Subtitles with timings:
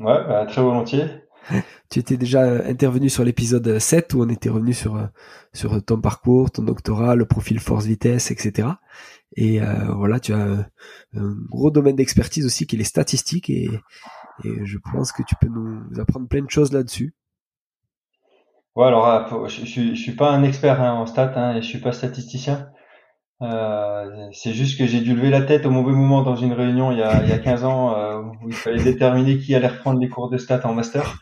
[0.00, 1.06] Ouais, bah, très volontiers.
[1.90, 5.06] Tu étais déjà intervenu sur l'épisode 7 où on était revenu sur, euh,
[5.52, 8.68] sur ton parcours, ton doctorat, le profil force-vitesse, etc.
[9.34, 10.66] Et euh, voilà, tu as un,
[11.48, 13.68] gros domaine d'expertise aussi qui est les statistiques et,
[14.44, 17.12] et, je pense que tu peux nous apprendre plein de choses là-dessus.
[18.76, 21.66] Ouais, alors je, je, je, suis pas un expert hein, en stats hein, et je
[21.66, 22.70] suis pas statisticien.
[23.42, 26.92] Euh, c'est juste que j'ai dû lever la tête au mauvais moment dans une réunion
[26.92, 29.68] il y a, il y a 15 ans euh, où il fallait déterminer qui allait
[29.68, 31.18] reprendre les cours de stats en master.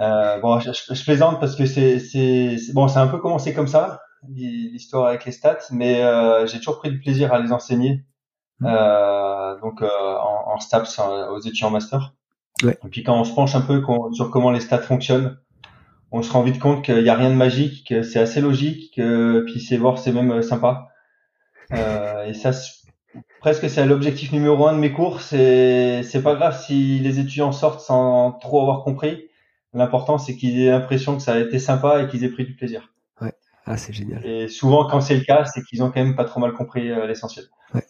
[0.00, 3.66] Euh, bon, je, je, plaisante parce que c'est, c'est, bon, c'est un peu commencé comme
[3.66, 8.02] ça l'histoire avec les stats, mais euh, j'ai toujours pris du plaisir à les enseigner.
[8.60, 8.66] Mmh.
[8.66, 12.14] Euh, donc en, en STAPS aux étudiants en master.
[12.62, 12.78] Ouais.
[12.82, 15.36] Et puis quand on se penche un peu sur comment les stats fonctionnent,
[16.12, 18.94] on se rend vite compte qu'il n'y a rien de magique, que c'est assez logique,
[18.96, 20.89] que puis c'est voir c'est même sympa.
[21.72, 22.52] Euh, et ça,
[23.40, 25.20] presque c'est l'objectif numéro un de mes cours.
[25.20, 29.28] C'est c'est pas grave si les étudiants sortent sans trop avoir compris.
[29.72, 32.54] L'important c'est qu'ils aient l'impression que ça a été sympa et qu'ils aient pris du
[32.54, 32.92] plaisir.
[33.20, 33.32] Ouais,
[33.66, 34.24] ah c'est génial.
[34.26, 36.90] Et souvent quand c'est le cas, c'est qu'ils ont quand même pas trop mal compris
[36.90, 37.46] euh, l'essentiel.
[37.74, 37.86] Ouais,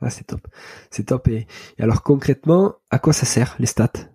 [0.00, 0.46] ah, c'est top,
[0.90, 1.28] c'est top.
[1.28, 1.46] Et,
[1.78, 4.11] et alors concrètement, à quoi ça sert les stats?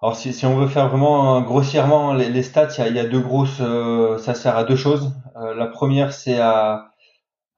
[0.00, 3.04] Alors si, si, on veut faire vraiment grossièrement les, les stats, il y, y, a,
[3.04, 5.12] deux grosses, euh, ça sert à deux choses.
[5.36, 6.92] Euh, la première, c'est à,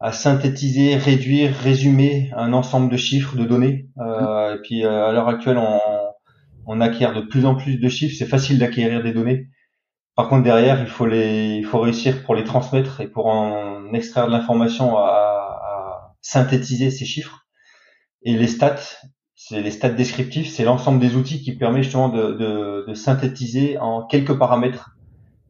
[0.00, 3.88] à, synthétiser, réduire, résumer un ensemble de chiffres, de données.
[3.98, 5.80] Euh, et puis euh, à l'heure actuelle, on,
[6.66, 8.16] on, acquiert de plus en plus de chiffres.
[8.18, 9.48] C'est facile d'acquérir des données.
[10.16, 13.92] Par contre, derrière, il faut les, il faut réussir pour les transmettre et pour en
[13.92, 17.46] extraire de l'information à, à synthétiser ces chiffres.
[18.22, 18.80] Et les stats,
[19.42, 23.78] c'est les stats descriptifs, c'est l'ensemble des outils qui permet justement de, de, de, synthétiser
[23.78, 24.90] en quelques paramètres,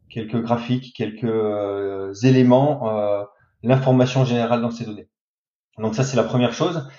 [0.09, 3.23] quelques graphiques, quelques euh, éléments, euh,
[3.63, 5.09] l'information générale dans ces données.
[5.77, 6.89] Donc ça c'est la première chose.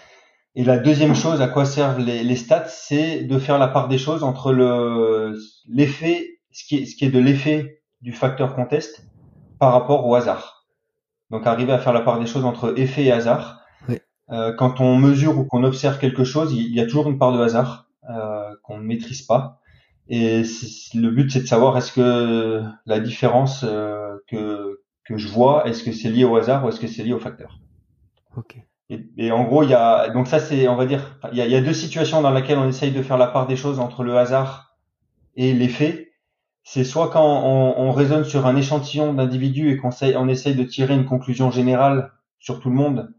[0.54, 3.88] Et la deuxième chose, à quoi servent les, les stats, c'est de faire la part
[3.88, 5.34] des choses entre le
[5.66, 9.06] l'effet, ce qui est, ce qui est de l'effet du facteur contest
[9.58, 10.66] par rapport au hasard.
[11.30, 13.61] Donc arriver à faire la part des choses entre effet et hasard
[14.32, 17.32] euh, quand on mesure ou qu'on observe quelque chose, il y a toujours une part
[17.32, 19.60] de hasard euh, qu'on ne maîtrise pas.
[20.08, 20.42] Et
[20.94, 25.84] le but, c'est de savoir est-ce que la différence euh, que, que je vois, est-ce
[25.84, 27.58] que c'est lié au hasard ou est-ce que c'est lié au facteur?
[28.36, 28.56] Ok.
[28.88, 31.40] Et, et, en gros, il y a donc ça, c'est on va dire, il y
[31.40, 33.56] a, il y a deux situations dans lesquelles on essaye de faire la part des
[33.56, 34.76] choses entre le hasard
[35.36, 36.12] et l'effet.
[36.64, 40.62] C'est soit quand on, on, raisonne sur un échantillon d'individus et qu'on on essaye de
[40.62, 43.12] tirer une conclusion générale sur tout le monde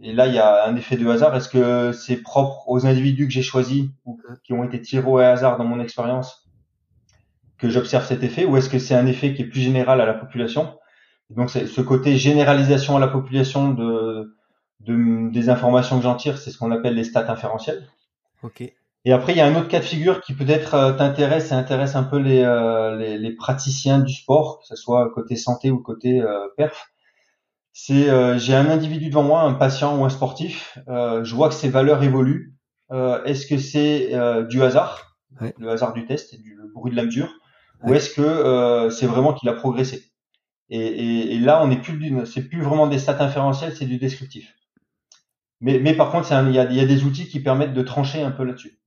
[0.00, 1.34] et là, il y a un effet de hasard.
[1.34, 5.18] Est-ce que c'est propre aux individus que j'ai choisis ou qui ont été tirés au
[5.18, 6.48] hasard dans mon expérience
[7.58, 10.06] que j'observe cet effet, ou est-ce que c'est un effet qui est plus général à
[10.06, 10.78] la population?
[11.30, 14.36] Donc, ce côté généralisation à la population de,
[14.80, 17.86] de des informations que j'en tire, c'est ce qu'on appelle les stats inférentielles.
[18.42, 18.62] Ok.
[19.04, 21.54] Et après, il y a un autre cas de figure qui peut-être euh, t'intéresse et
[21.54, 25.70] intéresse un peu les, euh, les, les, praticiens du sport, que ce soit côté santé
[25.70, 26.90] ou côté euh, perf
[27.80, 31.48] c'est euh, j'ai un individu devant moi, un patient ou un sportif, euh, je vois
[31.48, 32.56] que ses valeurs évoluent.
[32.90, 34.10] Euh, est-ce que c'est
[34.48, 35.16] du hasard,
[35.58, 37.32] le hasard du test, du le bruit de la mesure,
[37.84, 40.02] ou est-ce que c'est vraiment qu'il a progressé?
[40.70, 43.98] Et, et, et, là, on n'est plus c'est plus vraiment des stats inférentiels, c'est du
[43.98, 44.52] descriptif.
[45.60, 48.22] Mais, mais par contre, il y a, y a, des outils qui permettent de trancher
[48.22, 48.80] un peu là-dessus.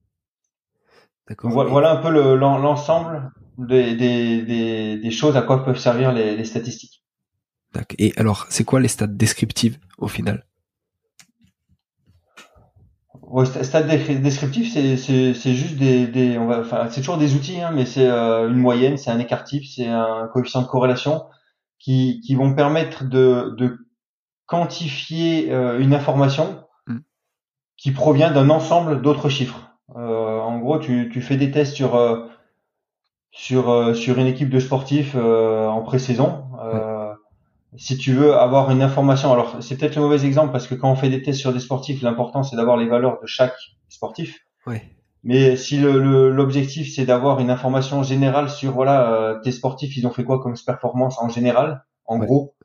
[1.44, 6.12] Voilà, voilà, un peu l'ensemble le, des, des, des, des, choses à quoi peuvent servir
[6.12, 7.01] les, les statistiques.
[7.98, 10.46] Et alors, c'est quoi les stats descriptives au final
[13.22, 17.72] ouais, Stats descriptifs, c'est juste des, des on va, enfin, c'est toujours des outils, hein,
[17.74, 21.26] mais c'est euh, une moyenne, c'est un écart type, c'est un coefficient de corrélation
[21.80, 23.78] qui, qui vont permettre de, de
[24.46, 26.98] quantifier euh, une information mm.
[27.78, 29.72] qui provient d'un ensemble d'autres chiffres.
[29.96, 32.30] en gros, tu, tu fais des tests sur
[33.34, 36.51] sur sur une équipe de sportifs en pré-saison.
[37.78, 40.92] Si tu veux avoir une information, alors c'est peut-être le mauvais exemple parce que quand
[40.92, 43.56] on fait des tests sur des sportifs, l'important c'est d'avoir les valeurs de chaque
[43.88, 44.40] sportif.
[44.68, 44.84] Ouais.
[45.24, 50.06] Mais si l'objectif le, c'est d'avoir une information générale sur voilà euh, tes sportifs, ils
[50.06, 52.56] ont fait quoi comme performance en général, en gros,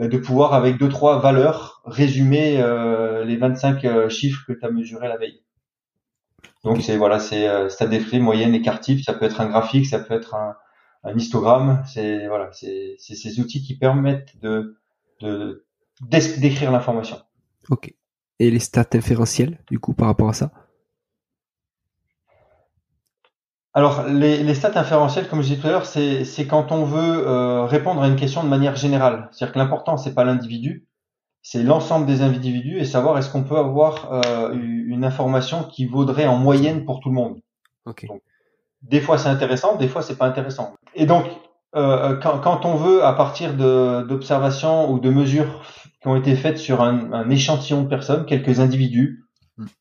[0.00, 4.64] bah, de pouvoir avec deux trois valeurs résumer euh, les 25 euh, chiffres que tu
[4.64, 5.42] as mesurés la veille.
[6.64, 9.86] Donc c'est voilà, c'est euh, stade des moyenne, écart type, ça peut être un graphique,
[9.86, 10.56] ça peut être un,
[11.02, 14.76] un histogramme, c'est voilà, c'est ces outils qui permettent de
[15.20, 15.64] de
[16.02, 17.18] d'écrire l'information.
[17.68, 17.94] Ok.
[18.38, 20.50] Et les stats inférentielles, du coup, par rapport à ça?
[23.72, 26.84] Alors, les, les, stats inférentielles, comme je disais tout à l'heure, c'est, c'est quand on
[26.84, 29.28] veut euh, répondre à une question de manière générale.
[29.30, 30.88] C'est-à-dire que l'important, c'est pas l'individu,
[31.42, 36.26] c'est l'ensemble des individus et savoir est-ce qu'on peut avoir euh, une information qui vaudrait
[36.26, 37.40] en moyenne pour tout le monde.
[37.86, 38.08] Okay.
[38.82, 40.74] Des fois, c'est intéressant, des fois, c'est pas intéressant.
[40.94, 41.26] Et donc,
[41.76, 45.62] euh, quand, quand, on veut, à partir d'observations ou de mesures
[46.00, 49.24] qui ont été faites sur un, un échantillon de personnes, quelques individus,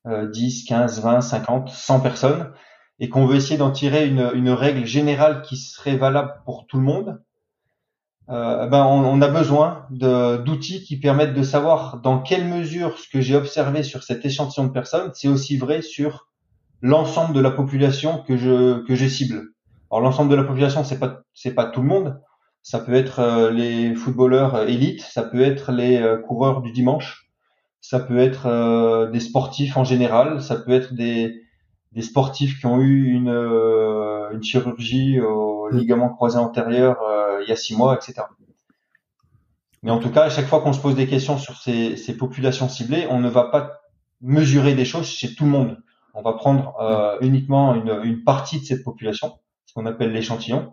[0.06, 2.52] 10, 15, 20, 50, 100 personnes,
[3.00, 6.78] et qu'on veut essayer d'en tirer une, une, règle générale qui serait valable pour tout
[6.78, 7.22] le monde,
[8.30, 13.08] euh, ben on, on, a besoin d'outils qui permettent de savoir dans quelle mesure ce
[13.10, 16.29] que j'ai observé sur cet échantillon de personnes, c'est aussi vrai sur
[16.82, 19.50] l'ensemble de la population que je que je cible.
[19.92, 22.22] Alors l'ensemble de la population, c'est pas c'est pas tout le monde.
[22.62, 27.30] Ça peut être euh, les footballeurs élites, ça peut être les euh, coureurs du dimanche,
[27.82, 31.42] ça peut être euh, des sportifs en général, ça peut être des
[31.92, 35.78] des sportifs qui ont eu une, euh, une chirurgie au mm.
[35.78, 38.28] ligament croisé antérieur euh, il y a six mois, etc.
[39.82, 42.18] Mais en tout cas, à chaque fois qu'on se pose des questions sur ces, ces,
[42.18, 43.80] populations ciblées, on ne va pas
[44.22, 45.82] mesurer des choses chez tout le monde.
[46.14, 47.26] On va prendre euh, mm.
[47.26, 50.72] uniquement une, une, partie de cette population, ce qu'on appelle l'échantillon.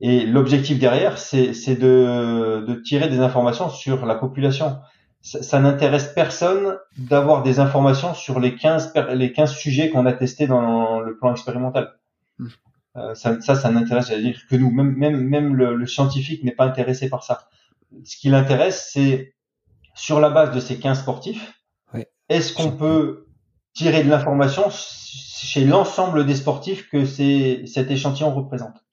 [0.00, 4.78] Et l'objectif derrière, c'est de, de tirer des informations sur la population
[5.26, 10.46] ça, n'intéresse personne d'avoir des informations sur les 15, les 15 sujets qu'on a testés
[10.46, 11.94] dans le plan expérimental.
[12.38, 12.46] Hmm.
[12.96, 16.52] Euh, ça, ça, ça n'intéresse, à dire que nous, même, même, même le, scientifique n'est
[16.52, 17.48] pas intéressé par ça.
[18.04, 19.34] Ce qui l'intéresse, c'est
[19.94, 21.52] sur la base de ces 15 sportifs,
[22.28, 23.25] est-ce qu'on peut
[23.76, 28.84] tirer de l'information chez l'ensemble des sportifs que cet échantillon représente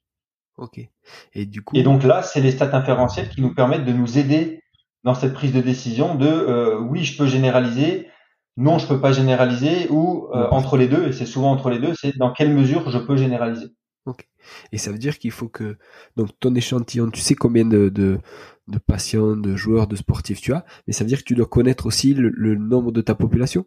[0.58, 0.88] Ok.
[1.34, 1.76] Et du coup.
[1.76, 4.62] Et donc là, c'est les stats inférentielles qui nous permettent de nous aider
[5.04, 8.08] dans cette prise de décision de euh, oui, je peux généraliser,
[8.56, 11.80] non, je peux pas généraliser, ou euh, entre les deux, et c'est souvent entre les
[11.80, 13.68] deux, c'est dans quelle mesure je peux généraliser.
[14.06, 14.28] Ok.
[14.72, 15.78] Et ça veut dire qu'il faut que
[16.18, 18.20] donc ton échantillon, tu sais combien de, de,
[18.68, 21.46] de, patients, de joueurs, de sportifs tu as, mais ça veut dire que tu dois
[21.46, 23.66] connaître aussi le, nombre de ta population?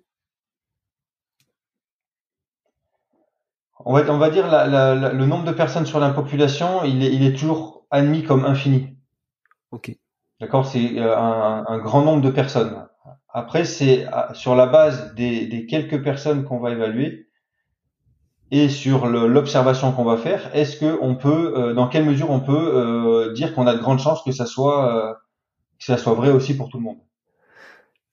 [3.84, 7.02] On va, on va dire la, la, le nombre de personnes sur la population, il
[7.04, 8.96] est, il est toujours admis comme infini.
[9.70, 9.96] Ok.
[10.40, 12.86] D'accord, c'est euh, un, un, grand nombre de personnes.
[13.28, 17.28] Après, c'est sur la base des, des quelques personnes qu'on va évaluer
[18.50, 22.40] et sur l'observation qu'on va faire, est-ce que on peut, euh, dans quelle mesure on
[22.40, 25.20] peut euh, dire qu'on a de grandes chances que ça soit
[25.78, 26.98] que ça soit vrai aussi pour tout le monde?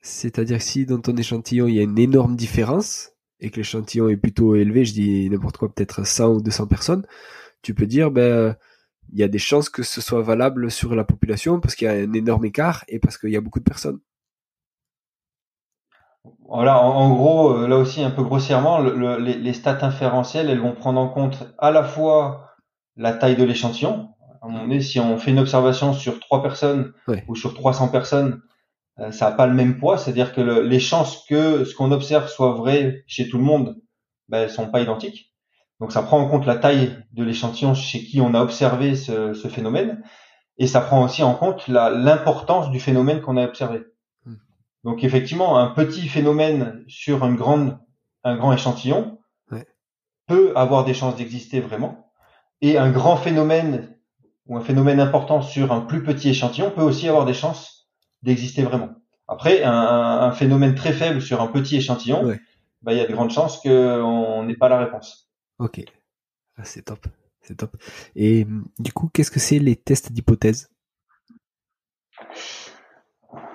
[0.02, 3.13] C'est-à-dire que si dans ton échantillon il y a une énorme différence
[3.44, 7.06] et que l'échantillon est plutôt élevé, je dis n'importe quoi, peut-être 100 ou 200 personnes,
[7.62, 8.56] tu peux dire ben
[9.12, 11.90] il y a des chances que ce soit valable sur la population parce qu'il y
[11.90, 14.00] a un énorme écart et parce qu'il y a beaucoup de personnes.
[16.48, 21.00] Voilà, en, gros, euh, là aussi un peu grossièrement, les, stats inférentielles, elles vont prendre
[21.00, 22.52] en compte à la fois
[22.96, 24.10] la taille de l'échantillon.
[24.80, 26.94] si on fait une observation sur trois personnes
[27.28, 28.42] ou sur 300 personnes,
[28.98, 29.98] ça n'a pas le même poids.
[29.98, 33.78] C'est-à-dire que les chances que ce qu'on observe soit vrai chez tout le monde,
[34.30, 35.34] ben, elles sont pas identiques.
[35.80, 39.34] Donc ça prend en compte la taille de l'échantillon chez qui on a observé ce,
[39.50, 40.02] phénomène,
[40.58, 43.84] et ça prend aussi en compte l'importance du phénomène qu'on a observé.
[44.26, 44.36] Hmm.
[44.84, 47.80] Donc effectivement, un petit phénomène sur une grande,
[48.24, 49.20] un grand échantillon
[50.26, 52.10] peut avoir des chances d'exister vraiment,
[52.62, 53.98] et un grand phénomène
[54.46, 57.83] ou un phénomène important sur un plus petit échantillon peut aussi avoir des chances
[58.24, 58.90] d'exister vraiment.
[59.28, 62.36] Après, un, phénomène très faible sur un petit échantillon,
[62.82, 65.30] bah, il y a de grandes chances qu'on n'ait pas la réponse.
[65.60, 65.82] Ok,
[66.58, 67.08] ah, c'est top,
[67.42, 67.76] c'est top.
[68.16, 68.46] Et
[68.80, 70.70] du coup, qu'est-ce que c'est les tests d'hypothèse?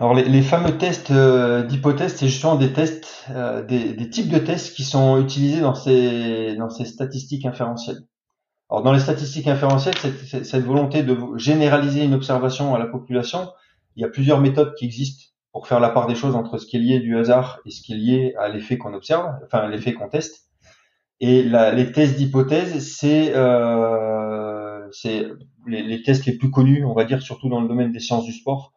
[0.01, 4.75] Alors les, fameux tests euh, d'hypothèse, c'est justement des tests, euh, des, types de tests
[4.75, 8.01] qui sont utilisés dans ces, dans ces statistiques inférentielles.
[8.71, 13.51] Alors dans les statistiques inférentielles, cette, cette volonté de généraliser une observation à la population,
[13.99, 16.67] il y a plusieurs méthodes qui existent pour faire la part des choses entre ce
[16.67, 19.67] qui est lié du hasard et ce qui est lié à l'effet qu'on observe, enfin
[19.67, 20.47] l'effet qu'on teste.
[21.21, 24.89] Et les tests d'hypothèse, c'est euh,
[25.67, 28.25] les, les, tests les plus connus, on va dire, surtout dans le domaine des sciences
[28.25, 28.73] du sport,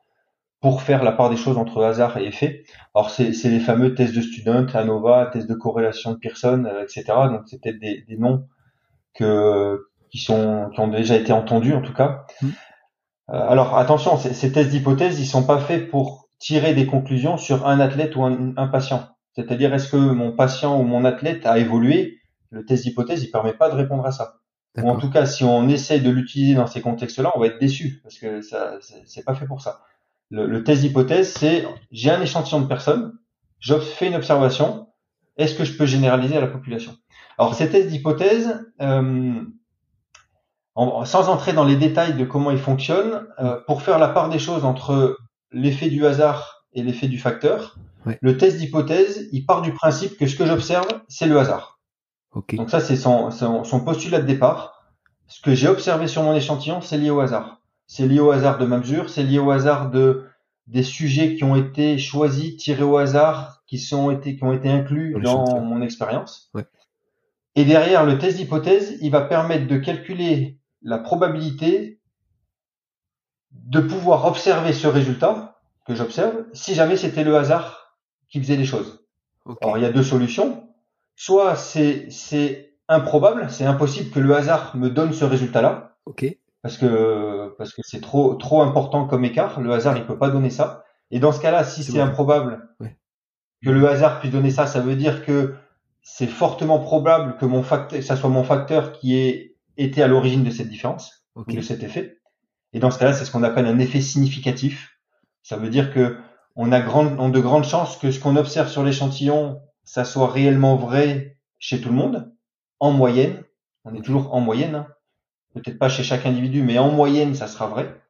[0.60, 2.64] pour faire la part des choses entre hasard et effet.
[2.96, 7.04] Alors c'est les fameux tests de Student, ANOVA, tests de corrélation de Pearson, euh, etc.
[7.30, 8.48] Donc c'est peut-être des, des, noms
[9.14, 12.26] que qui sont qui ont déjà été entendus en tout cas.
[12.42, 12.48] Mmh.
[13.30, 17.68] Euh, alors attention, ces tests d'hypothèse, ils sont pas faits pour tirer des conclusions sur
[17.68, 19.10] un athlète ou un, un patient.
[19.36, 22.20] C'est-à-dire est-ce que mon patient ou mon athlète a évolué?
[22.50, 24.40] Le test d'hypothèse, il permet pas de répondre à ça.
[24.78, 27.60] Ou en tout cas, si on essaye de l'utiliser dans ces contextes-là, on va être
[27.60, 29.82] déçu parce que ça, c'est pas fait pour ça.
[30.30, 33.14] Le, le test d'hypothèse, c'est j'ai un échantillon de personnes,
[33.60, 34.88] je fais une observation,
[35.38, 36.94] est-ce que je peux généraliser à la population?
[37.38, 39.42] Alors ces tests d'hypothèse, euh,
[40.76, 44.40] sans entrer dans les détails de comment ils fonctionnent, euh, pour faire la part des
[44.40, 45.18] choses entre
[45.52, 47.78] l'effet du hasard et l'effet du facteur,
[48.22, 51.80] le test d'hypothèse, il part du principe que ce que j'observe, c'est le hasard.
[52.54, 54.90] Donc ça, c'est son, son, postulat de départ.
[55.28, 57.62] Ce que j'ai observé sur mon échantillon, c'est lié au hasard.
[57.88, 60.26] C'est lié au hasard de ma mesure, c'est lié au hasard de
[60.68, 64.70] des sujets qui ont été choisis, tirés au hasard, qui sont été, qui ont été
[64.70, 66.52] inclus dans mon expérience.
[67.56, 72.00] Et derrière, le test d'hypothèse, il va permettre de calculer la probabilité
[73.52, 77.98] de pouvoir observer ce résultat que j'observe si jamais c'était le hasard
[78.30, 79.06] qui faisait les choses.
[79.62, 80.68] Alors il y a deux solutions.
[81.16, 85.98] Soit c'est c'est improbable, c'est impossible que le hasard me donne ce résultat-là.
[86.06, 86.26] Ok.
[86.62, 89.60] Parce que parce que c'est trop trop important comme écart.
[89.60, 90.84] Le hasard il peut pas donner ça.
[91.10, 92.70] Et dans ce cas-là, si c'est improbable
[93.64, 95.56] que le hasard puisse donner ça, ça veut dire que
[96.02, 100.44] c'est fortement probable que mon facteur, ça soit mon facteur qui ait été à l'origine
[100.44, 102.20] de cette différence, de cet effet.
[102.74, 104.98] Et dans ce cas-là, c'est ce qu'on appelle un effet significatif.
[105.44, 106.18] Ça veut dire que
[106.56, 110.76] on a, grande, de grandes chances que ce qu'on observe sur l'échantillon, ça soit réellement
[110.76, 112.32] vrai chez tout le monde,
[112.80, 113.44] en moyenne.
[113.86, 114.88] On est toujours en moyenne, hein.
[115.54, 118.02] peut-être pas chez chaque individu, mais en moyenne, ça sera vrai.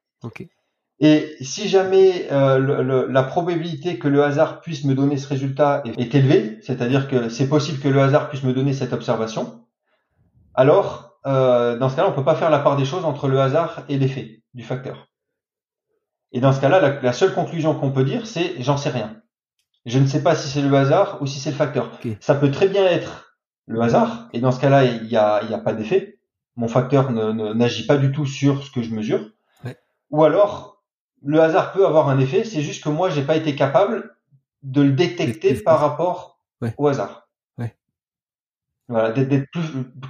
[1.00, 6.00] Et si jamais euh, la probabilité que le hasard puisse me donner ce résultat est,
[6.00, 9.65] est élevée, c'est-à-dire que c'est possible que le hasard puisse me donner cette observation,
[10.53, 13.40] alors euh, dans ce cas-là, on peut pas faire la part des choses entre le
[13.40, 15.08] hasard et l'effet du facteur.
[16.32, 19.18] Et dans ce cas-là, la, seule conclusion qu'on peut dire, c'est j'en sais rien.
[19.86, 21.92] Je ne sais pas si c'est le hasard ou si c'est le facteur.
[22.20, 23.36] Ça peut très bien être
[23.68, 26.20] le hasard, et dans ce cas-là, il n'y a, y a pas d'effet.
[26.56, 29.30] Mon facteur n'agit pas du tout sur ce que je mesure.
[30.10, 30.84] Ou alors,
[31.24, 34.16] le hasard peut avoir un effet, c'est juste que moi, j'ai pas été capable
[34.63, 36.40] de le détecter par rapport
[36.78, 37.21] au hasard.
[38.91, 39.48] Voilà, d'être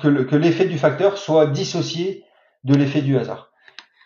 [0.02, 2.26] que l'effet du facteur soit dissocié
[2.64, 3.52] de l'effet du hasard.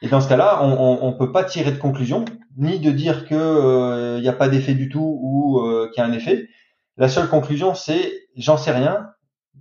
[0.02, 2.26] Et dans ce cas-là, on ne peut pas tirer de conclusion,
[2.58, 6.04] ni de dire que il euh, n'y a pas d'effet du tout ou euh, qu'il
[6.04, 6.50] y a un effet.
[6.98, 9.12] La seule conclusion, c'est j'en sais rien.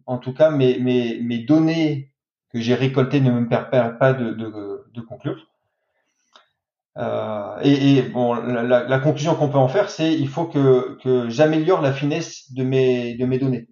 [0.06, 2.10] En tout cas, mes, mes, mes données
[2.52, 5.46] que j'ai récoltées ne me permettent pas de, de, de conclure.
[6.98, 10.98] Euh, et, et, bon, la, la conclusion qu'on peut en faire, c'est il faut que,
[11.04, 13.68] que j'améliore la finesse de mes, de mes données.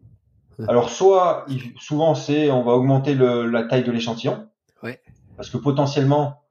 [0.68, 1.47] Alors soit,
[1.78, 4.49] souvent c'est, on va augmenter le, la taille de l'échantillon,
[5.37, 6.42] parce que potentiellement,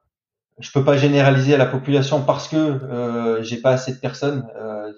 [0.59, 4.47] je peux pas généraliser à la population parce que euh, j'ai pas assez de personnes
[4.55, 4.91] euh,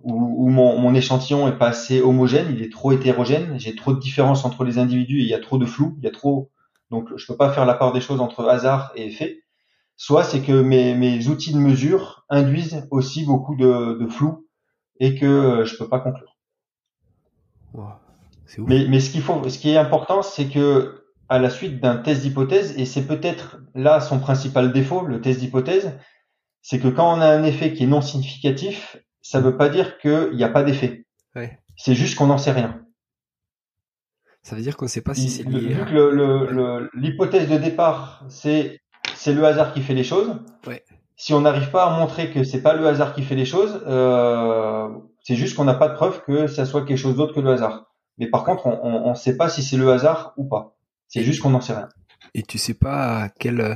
[0.00, 3.92] ou, ou mon, mon, échantillon est pas assez homogène, il est trop hétérogène, j'ai trop
[3.92, 6.10] de différences entre les individus et il y a trop de flou, il y a
[6.10, 6.50] trop,
[6.90, 9.42] donc je peux pas faire la part des choses entre hasard et effet.
[9.96, 14.46] Soit c'est que mes, mes outils de mesure induisent aussi beaucoup de, de flou
[15.00, 16.36] et que euh, je peux pas conclure.
[18.56, 21.96] Mais, mais ce qu'il faut, ce qui est important, c'est que à la suite d'un
[21.96, 25.92] test d'hypothèse, et c'est peut-être là son principal défaut, le test d'hypothèse,
[26.62, 29.68] c'est que quand on a un effet qui est non significatif, ça ne veut pas
[29.68, 31.04] dire qu'il n'y a pas d'effet.
[31.36, 31.58] Ouais.
[31.76, 32.80] C'est juste qu'on n'en sait rien.
[34.42, 35.74] Ça veut dire qu'on ne sait pas si c'est lié.
[35.74, 38.80] Vu que l'hypothèse de départ, c'est
[39.14, 40.36] c'est le hasard qui fait les choses.
[40.66, 40.82] Ouais.
[41.16, 43.82] Si on n'arrive pas à montrer que c'est pas le hasard qui fait les choses,
[43.86, 44.88] euh,
[45.22, 47.50] c'est juste qu'on n'a pas de preuve que ça soit quelque chose d'autre que le
[47.50, 47.87] hasard.
[48.18, 50.76] Mais par contre, on ne sait pas si c'est le hasard ou pas.
[51.06, 51.88] C'est juste qu'on n'en sait rien.
[52.34, 53.74] Et tu sais pas à quel euh,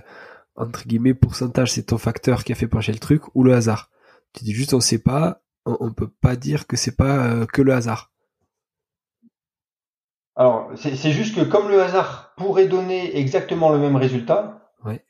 [0.56, 3.90] entre guillemets pourcentage c'est ton facteur qui a fait pencher le truc ou le hasard.
[4.32, 7.46] Tu dis juste on sait pas, on, on peut pas dire que c'est pas euh,
[7.46, 8.10] que le hasard.
[10.34, 15.04] Alors c'est juste que comme le hasard pourrait donner exactement le même résultat, ouais.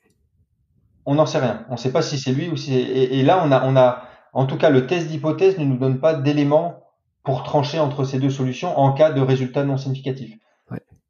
[1.05, 1.65] on n'en sait rien.
[1.69, 3.77] On ne sait pas si c'est lui ou si et, et, là on a on
[3.77, 6.82] a en tout cas le test d'hypothèse ne nous donne pas d'éléments
[7.23, 10.37] pour trancher entre ces deux solutions en cas de résultat non significatif.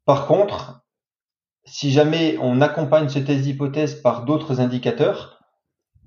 [0.04, 0.84] Par contre,
[1.64, 5.40] si jamais on accompagne ce test d'hypothèse par d'autres indicateurs,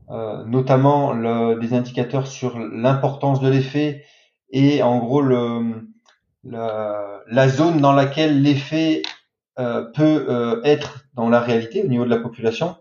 [0.09, 4.05] euh, notamment le, des indicateurs sur l'importance de l'effet
[4.51, 5.89] et en gros le,
[6.43, 9.01] la, zone dans laquelle l'effet
[9.59, 12.77] euh, peut euh, être dans la réalité au niveau de la population,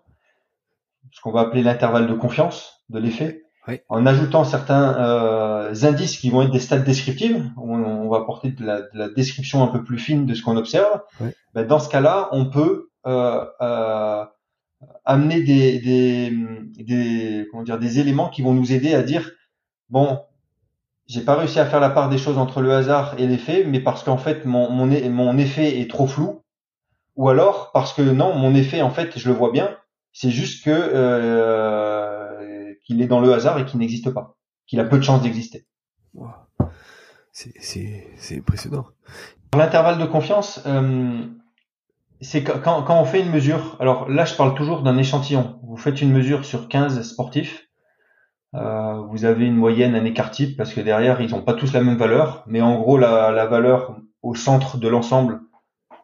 [1.10, 3.45] ce qu'on va appeler l'intervalle de confiance de l'effet,
[3.88, 8.50] en ajoutant certains euh, indices qui vont être des stades descriptifs, où on, va apporter
[8.50, 11.02] de la, description un peu plus fine de ce qu'on observe.
[11.54, 12.90] Ben, dans ce cas-là, on peut
[15.04, 16.32] amener des, des,
[16.84, 19.30] des, comment dire, des éléments qui vont nous aider à dire
[19.88, 20.20] bon,
[21.06, 23.80] j'ai pas réussi à faire la part des choses entre le hasard et l'effet, mais
[23.80, 26.42] parce qu'en fait mon, mon, mon effet est trop flou,
[27.14, 29.76] ou alors parce que non, mon effet en fait je le vois bien,
[30.12, 31.95] c'est juste que euh,
[32.86, 35.66] qu'il est dans le hasard et qu'il n'existe pas, qu'il a peu de chances d'exister.
[37.32, 38.86] C'est impressionnant.
[39.54, 41.26] L'intervalle de confiance, euh,
[42.20, 43.76] c'est quand, quand on fait une mesure.
[43.80, 45.58] Alors là, je parle toujours d'un échantillon.
[45.62, 47.66] Vous faites une mesure sur 15 sportifs
[48.54, 51.72] euh, vous avez une moyenne, un écart type, parce que derrière, ils n'ont pas tous
[51.72, 55.40] la même valeur, mais en gros, la, la valeur au centre de l'ensemble,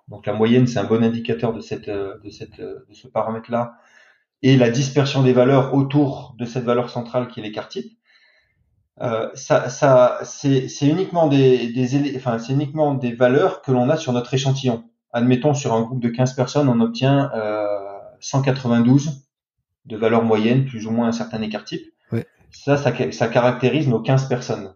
[0.09, 3.75] donc la moyenne, c'est un bon indicateur de, cette, de, cette, de ce paramètre-là,
[4.43, 7.97] et la dispersion des valeurs autour de cette valeur centrale qui est l'écart type.
[9.01, 13.97] Euh, ça, ça, c'est, uniquement des, des, enfin, c'est uniquement des valeurs que l'on a
[13.97, 14.85] sur notre échantillon.
[15.13, 17.67] Admettons, sur un groupe de 15 personnes, on obtient euh,
[18.21, 19.27] 192
[19.87, 21.83] de valeur moyenne, plus ou moins un certain écart type.
[22.55, 24.75] Ça, ça, caractérise nos 15 personnes.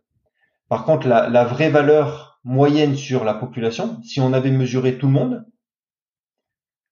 [0.68, 5.12] Par contre, la, vraie valeur moyenne sur la population, si on avait mesuré tout le
[5.12, 5.46] monde,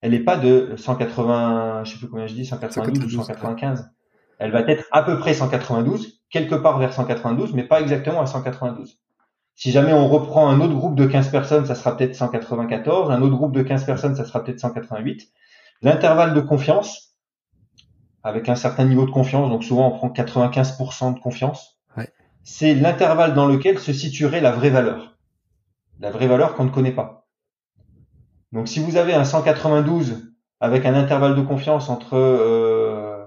[0.05, 3.91] elle n'est pas de 180, je sais plus combien je dis, 192 ou 195.
[4.39, 8.27] Elle va être à peu près 192, quelque part vers 192, mais pas exactement à
[8.27, 8.99] 192.
[9.55, 13.23] Si jamais on reprend un autre groupe de 15 personnes, ça sera peut-être 194, un
[13.23, 15.27] autre groupe de 15 personnes, ça sera peut-être 188.
[15.81, 17.17] L'intervalle de confiance,
[18.23, 21.81] avec un certain niveau de confiance, donc souvent on prend 95% de confiance,
[22.43, 25.17] c'est l'intervalle dans lequel se situerait la vraie valeur.
[25.99, 27.24] La vraie valeur qu'on ne connaît pas.
[28.55, 33.27] Donc si vous avez un 192 avec un intervalle de confiance entre euh,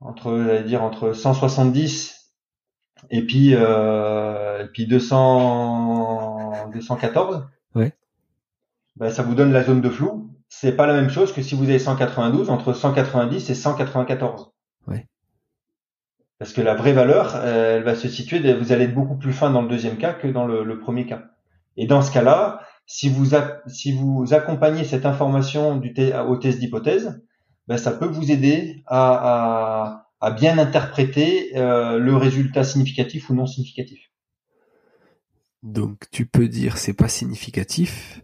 [0.00, 2.36] entre dire entre 170
[3.10, 7.92] et puis euh, et puis 200 214 ouais.
[8.94, 11.54] ben, ça vous donne la zone de flou c'est pas la même chose que si
[11.54, 14.52] vous avez 192 entre 190 et 194.
[14.86, 15.06] Ouais.
[16.38, 19.50] Parce que la vraie valeur, elle va se situer, vous allez être beaucoup plus fin
[19.50, 21.24] dans le deuxième cas que dans le, premier cas.
[21.76, 23.30] Et dans ce cas-là, si vous,
[23.66, 25.92] si vous accompagnez cette information du
[26.28, 27.20] au test d'hypothèse,
[27.66, 33.46] ben ça peut vous aider à, à, bien interpréter euh, le résultat significatif ou non
[33.46, 33.98] significatif.
[35.64, 38.22] Donc tu peux dire c'est pas significatif,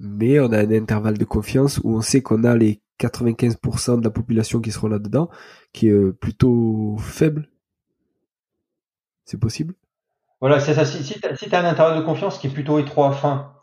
[0.00, 4.04] mais on a un intervalle de confiance où on sait qu'on a les 95% de
[4.04, 5.28] la population qui seront là-dedans,
[5.74, 7.50] qui est plutôt faible.
[9.26, 9.74] C'est possible?
[10.40, 10.84] Voilà, c'est ça.
[10.84, 13.53] Si, si tu as, un intervalle de confiance qui est plutôt étroit, fin,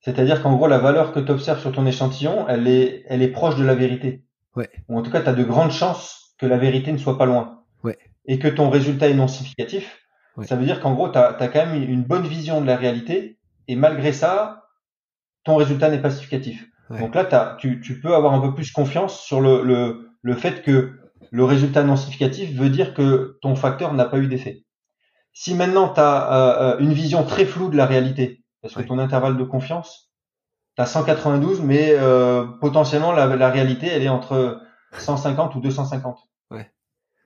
[0.00, 3.28] c'est-à-dire qu'en gros, la valeur que tu observes sur ton échantillon, elle est, elle est
[3.28, 4.24] proche de la vérité.
[4.56, 4.70] Ouais.
[4.88, 7.26] Ou en tout cas, tu as de grandes chances que la vérité ne soit pas
[7.26, 7.62] loin.
[7.84, 7.98] Ouais.
[8.24, 9.98] Et que ton résultat est non significatif.
[10.42, 12.76] Ça veut dire qu'en gros, tu as, as, quand même une bonne vision de la
[12.76, 13.38] réalité.
[13.68, 14.64] Et malgré ça,
[15.44, 16.66] ton résultat n'est pas significatif.
[16.98, 20.62] Donc là, tu, tu, peux avoir un peu plus confiance sur le, le, le fait
[20.62, 20.98] que
[21.30, 24.64] le résultat non significatif veut dire que ton facteur n'a pas eu d'effet.
[25.32, 28.82] Si maintenant tu as euh, euh, une vision très floue de la réalité, parce que
[28.82, 30.10] ton intervalle de confiance,
[30.76, 34.60] tu as 192, mais euh, potentiellement la, la, réalité, elle est entre
[34.92, 36.18] 150 ou 250.
[36.50, 36.70] Ouais.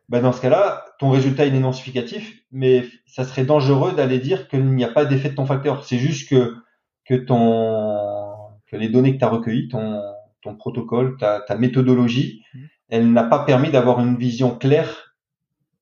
[0.09, 4.19] Ben dans ce cas-là, ton résultat il est non significatif, mais ça serait dangereux d'aller
[4.19, 5.85] dire qu'il n'y a pas d'effet de ton facteur.
[5.85, 6.57] C'est juste que
[7.05, 8.35] que ton
[8.67, 10.01] que les données que tu as recueillies, ton,
[10.43, 12.59] ton protocole, ta, ta méthodologie, mmh.
[12.89, 15.17] elle n'a pas permis d'avoir une vision claire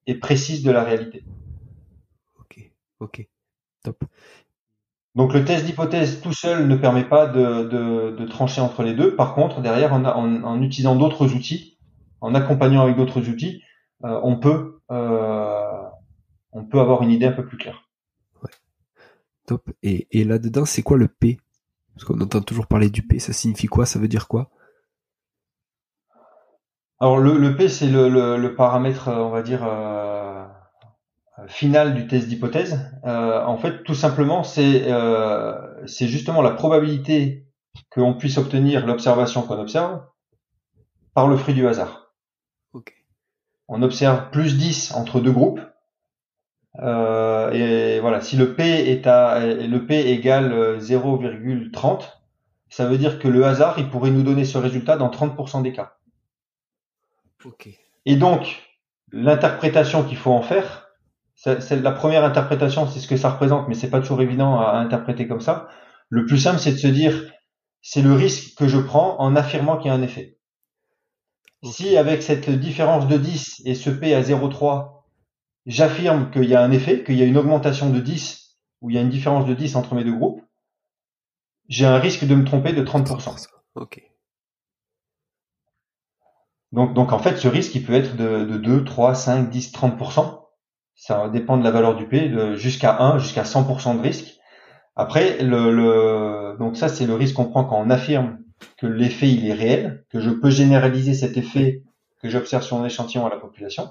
[0.07, 1.25] et précise de la réalité.
[2.38, 3.29] Ok, ok,
[3.83, 4.05] top.
[5.14, 8.94] Donc le test d'hypothèse tout seul ne permet pas de, de, de, trancher entre les
[8.94, 9.14] deux.
[9.14, 11.79] Par contre, derrière, en, en, utilisant d'autres outils,
[12.22, 13.62] en accompagnant avec d'autres outils,
[14.05, 15.83] euh, on peut euh,
[16.53, 17.88] on peut avoir une idée un peu plus claire.
[19.46, 19.68] Top.
[19.83, 21.38] Et, et là-dedans, c'est quoi le P?
[21.94, 23.87] Parce qu'on entend toujours parler du P, ça signifie quoi?
[23.87, 24.51] Ça veut dire quoi?
[27.01, 30.46] Alors le, le P, c'est le, le, le, paramètre, on va dire, euh,
[31.48, 32.90] final du test d'hypothèse.
[33.05, 35.55] Euh, en fait, tout simplement, c'est euh,
[35.87, 37.46] c'est justement la probabilité
[37.90, 40.02] qu'on puisse obtenir l'observation qu'on observe
[41.14, 42.12] par le fruit du hasard.
[42.74, 42.94] Okay.
[43.68, 45.61] On observe plus 10 entre deux groupes
[46.81, 52.07] euh, et voilà, si le P est à le P égale 0,30, euh,
[52.70, 55.72] ça veut dire que le hasard, il pourrait nous donner ce résultat dans 30% des
[55.72, 55.96] cas.
[57.44, 57.68] Ok.
[58.07, 58.62] Et donc,
[59.11, 60.82] l'interprétation qu'il faut en faire,
[61.42, 64.74] C'est la première interprétation, c'est ce que ça représente, mais c'est pas toujours évident à,
[64.74, 65.68] interpréter comme ça.
[66.09, 67.33] Le plus simple, c'est de se dire,
[67.81, 70.38] c'est le risque que je prends en affirmant qu'il y a un effet.
[71.64, 75.02] Si avec cette différence de 10 et ce P à 0,3,
[75.66, 78.96] j'affirme qu'il y a un effet, qu'il y a une augmentation de 10 ou il
[78.96, 80.42] y a une différence de 10 entre mes deux groupes,
[81.68, 83.48] j'ai un risque de me tromper de 30%.
[83.74, 84.00] Ok.
[86.70, 89.72] Donc, donc en fait, ce risque, il peut être de, de 2, 3, 5, 10,
[89.72, 90.41] 30%.
[90.94, 94.38] Ça dépend de la valeur du P, jusqu'à 1, jusqu'à 100% de risque.
[94.94, 98.38] Après, le, le donc ça, c'est le risque qu'on prend quand on affirme
[98.76, 101.83] que l'effet, il est réel, que je peux généraliser cet effet
[102.22, 103.90] que j'observe sur mon échantillon à la population.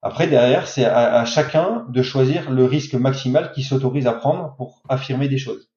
[0.00, 4.82] Après, derrière, c'est à, chacun de choisir le risque maximal qu'il s'autorise à prendre pour
[4.88, 5.68] affirmer des choses.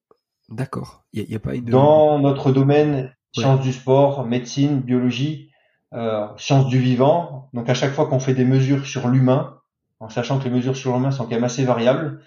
[0.49, 1.03] D'accord.
[1.13, 1.65] Il y, a pas une...
[1.65, 5.49] Dans notre domaine, sciences du sport, médecine, biologie,
[5.93, 9.57] euh, sciences du vivant, donc à chaque fois qu'on fait des mesures sur l'humain,
[10.01, 12.21] en sachant que les mesures sur l'humain sont quand même assez variables,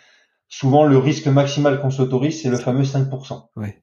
[0.49, 3.49] souvent le risque maximal qu'on s'autorise, c'est le fameux 5%.
[3.57, 3.83] Ouais.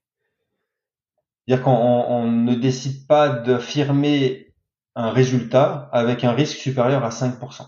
[1.46, 4.54] C'est-à-dire qu'on on ne décide pas d'affirmer
[4.96, 7.68] un résultat avec un risque supérieur à 5%.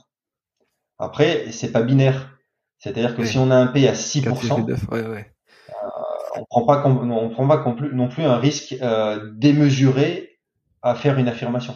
[0.98, 2.38] Après, c'est pas binaire.
[2.78, 5.24] C'est-à-dire que si on a un P à 6%, euh,
[6.36, 10.40] on prend pas on prend pas non plus un risque euh, démesuré
[10.82, 11.76] à faire une affirmation.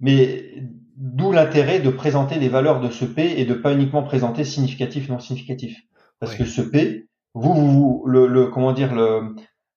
[0.00, 0.62] Mais
[0.96, 5.08] d'où l'intérêt de présenter les valeurs de ce P et de pas uniquement présenter significatif
[5.08, 5.78] non significatif.
[6.20, 9.34] Parce que ce P, vous, vous le, le, comment dire le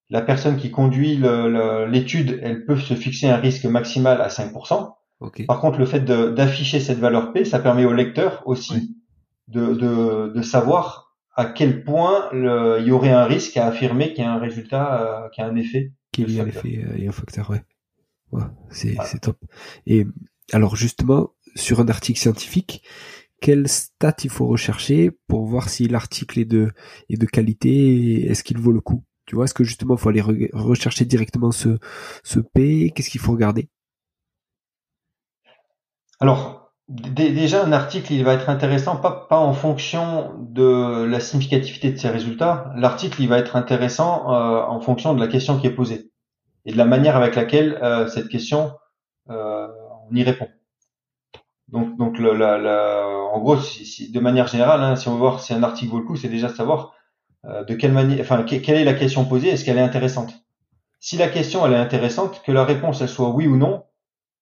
[0.09, 1.19] la personne qui conduit
[1.87, 4.93] l'étude, elle peut se fixer un risque maximal à 5%.
[5.47, 8.95] Par contre, le fait d'afficher cette valeur P, ça permet au lecteur aussi
[9.47, 14.13] de, de, de, savoir à quel point le, il y aurait un risque à affirmer
[14.13, 15.91] qu'il y a un résultat, euh, qu'il y a un effet.
[16.11, 17.63] Qu'il y a un effet euh, et un facteur, ouais.
[18.31, 19.37] ouais c'est top.
[19.87, 20.05] Et
[20.53, 22.83] alors justement, sur un article scientifique,
[23.41, 26.71] quel stat il faut rechercher pour voir si l'article est de,
[27.09, 29.03] est de qualité est-ce qu'il vaut le coup?
[29.25, 30.21] Tu vois, est-ce que justement, il faut aller
[30.53, 31.79] rechercher directement ce,
[32.23, 33.69] ce P Qu'est-ce qu'il faut regarder?
[36.19, 41.91] Alors, déjà, un article, il va être intéressant, pas, pas en fonction de la significativité
[41.91, 42.71] de ses résultats.
[42.75, 46.11] L'article, il va être intéressant euh, en fonction de la question qui est posée
[46.65, 48.73] et de la manière avec laquelle euh, cette question,
[49.29, 49.67] euh,
[50.09, 50.47] on y répond.
[51.67, 55.41] Donc, donc le, la, en gros, si, de manière générale, hein, si on veut voir
[55.41, 56.93] si un article vaut le coup, c'est déjà savoir
[57.45, 60.45] euh, de quelle manière, enfin, quelle est la question posée Est-ce qu'elle est intéressante?
[60.99, 63.83] Si la question elle est intéressante, que la réponse elle soit oui ou non,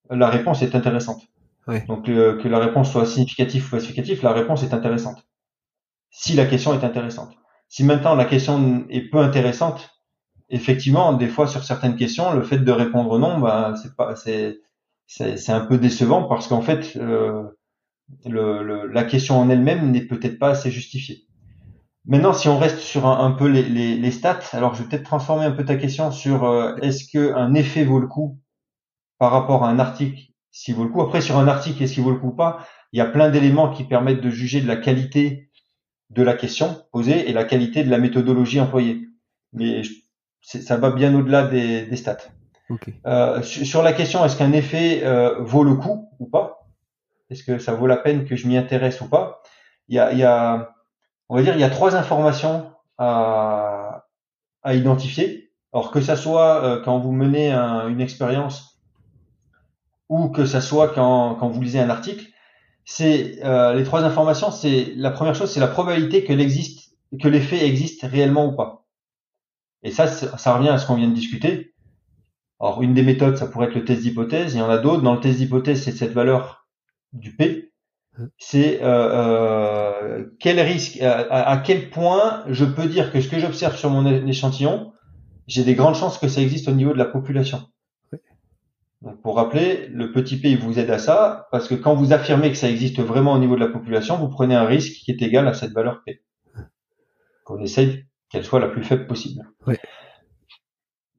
[0.10, 1.22] la réponse est intéressante.
[1.88, 5.26] Donc euh, que la réponse soit significative ou significative, la réponse est intéressante.
[6.10, 7.34] Si la question est intéressante.
[7.70, 9.90] Si maintenant la question est peu intéressante,
[10.50, 14.60] effectivement, des fois sur certaines questions, le fait de répondre non, bah, c'est pas, c'est,
[15.16, 17.44] c'est, un peu décevant parce qu'en fait, euh,
[18.26, 21.26] le, la question en elle-même n'est peut-être pas assez justifiée.
[22.06, 25.46] Maintenant, si on reste sur un, peu les, les, stats, alors je vais peut-être transformer
[25.46, 28.40] un peu ta question sur euh, est-ce qu'un effet vaut le coup
[29.20, 30.20] par rapport à un article
[30.52, 31.02] s'il vaut le coup?
[31.02, 32.68] Après, sur un article, est-ce qu'il vaut le coup ou pas?
[32.92, 35.50] Il y a plein d'éléments qui permettent de juger de la qualité
[36.10, 39.08] de la question posée et la qualité de la méthodologie employée.
[39.54, 39.84] Mais
[40.42, 42.18] ça va bien au-delà des, des, stats.
[43.06, 46.68] Euh, sur la question, est-ce qu'un effet euh, vaut le coup ou pas?
[47.30, 49.42] Est-ce que ça vaut la peine que je m'y intéresse ou pas?
[49.88, 50.74] Il y a, y a
[51.30, 54.06] on va dire, il y a trois informations à,
[54.62, 55.52] à identifier.
[55.74, 58.80] Alors que ça soit euh, quand vous menez une expérience
[60.10, 62.28] ou que ça soit quand, quand vous lisez un article,
[62.86, 64.52] c'est euh, les trois informations.
[64.52, 68.86] C'est la première chose, c'est la probabilité que l'existe, que l'effet existe réellement ou pas.
[69.82, 71.73] Et ça, ça revient à ce qu'on vient de discuter.
[72.64, 74.56] Alors une des méthodes, ça pourrait être le test d'hypothèse.
[74.56, 75.04] Il y en a d'autres.
[75.04, 76.68] Dans le test d'hypothèse, c'est cette valeur
[77.12, 77.74] du P
[78.38, 83.76] c'est euh, euh, quel risque, à, quel point je peux dire que ce que j'observe
[83.76, 84.94] sur mon échantillon,
[85.48, 87.62] j'ai des grandes chances que ça existe au niveau de la population.
[89.02, 92.14] Donc pour rappeler, le petit p il vous aide à ça, parce que quand vous
[92.14, 95.12] affirmez que ça existe vraiment au niveau de la population, vous prenez un risque qui
[95.12, 96.22] est égal à cette valeur p.
[97.44, 99.42] Qu'on essaye qu'elle soit la plus faible possible.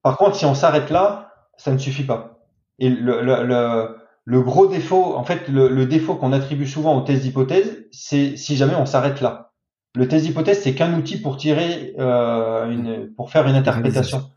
[0.03, 2.39] Par contre, si on s'arrête là, ça ne suffit pas.
[2.79, 7.23] Et le, le le gros défaut, en fait, le, défaut qu'on attribue souvent au test
[7.23, 9.53] d'hypothèse, c'est si jamais on s'arrête là.
[9.95, 14.31] Le test d'hypothèse, c'est qu'un outil pour tirer euh, une, pour faire une interprétation.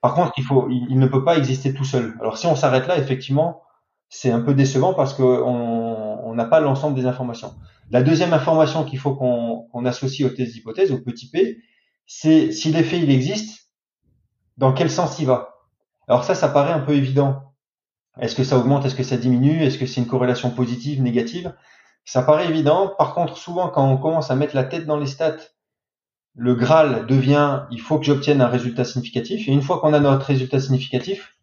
[0.00, 2.16] Par contre, il faut, il, ne peut pas exister tout seul.
[2.20, 3.62] Alors, si on s'arrête là, effectivement,
[4.08, 7.54] c'est un peu décevant parce qu'on n'a pas l'ensemble des informations.
[7.90, 11.58] La deuxième information qu'il faut qu'on associe au test d'hypothèse, au petit p,
[12.06, 13.70] c'est si l'effet il existe,
[14.56, 15.51] dans quel sens il va?
[16.08, 17.52] Alors ça, ça paraît un peu évident
[18.20, 21.54] est-ce que ça augmente Est-ce que ça diminue Est-ce que c'est une corrélation positive, négative?
[22.04, 22.92] Ça paraît évident.
[22.98, 25.36] Par contre, souvent, quand on commence à mettre la tête dans les stats,
[26.34, 29.48] le Graal devient il faut que j'obtienne un résultat significatif.
[29.48, 31.36] Et une fois qu'on a notre résultat significatif,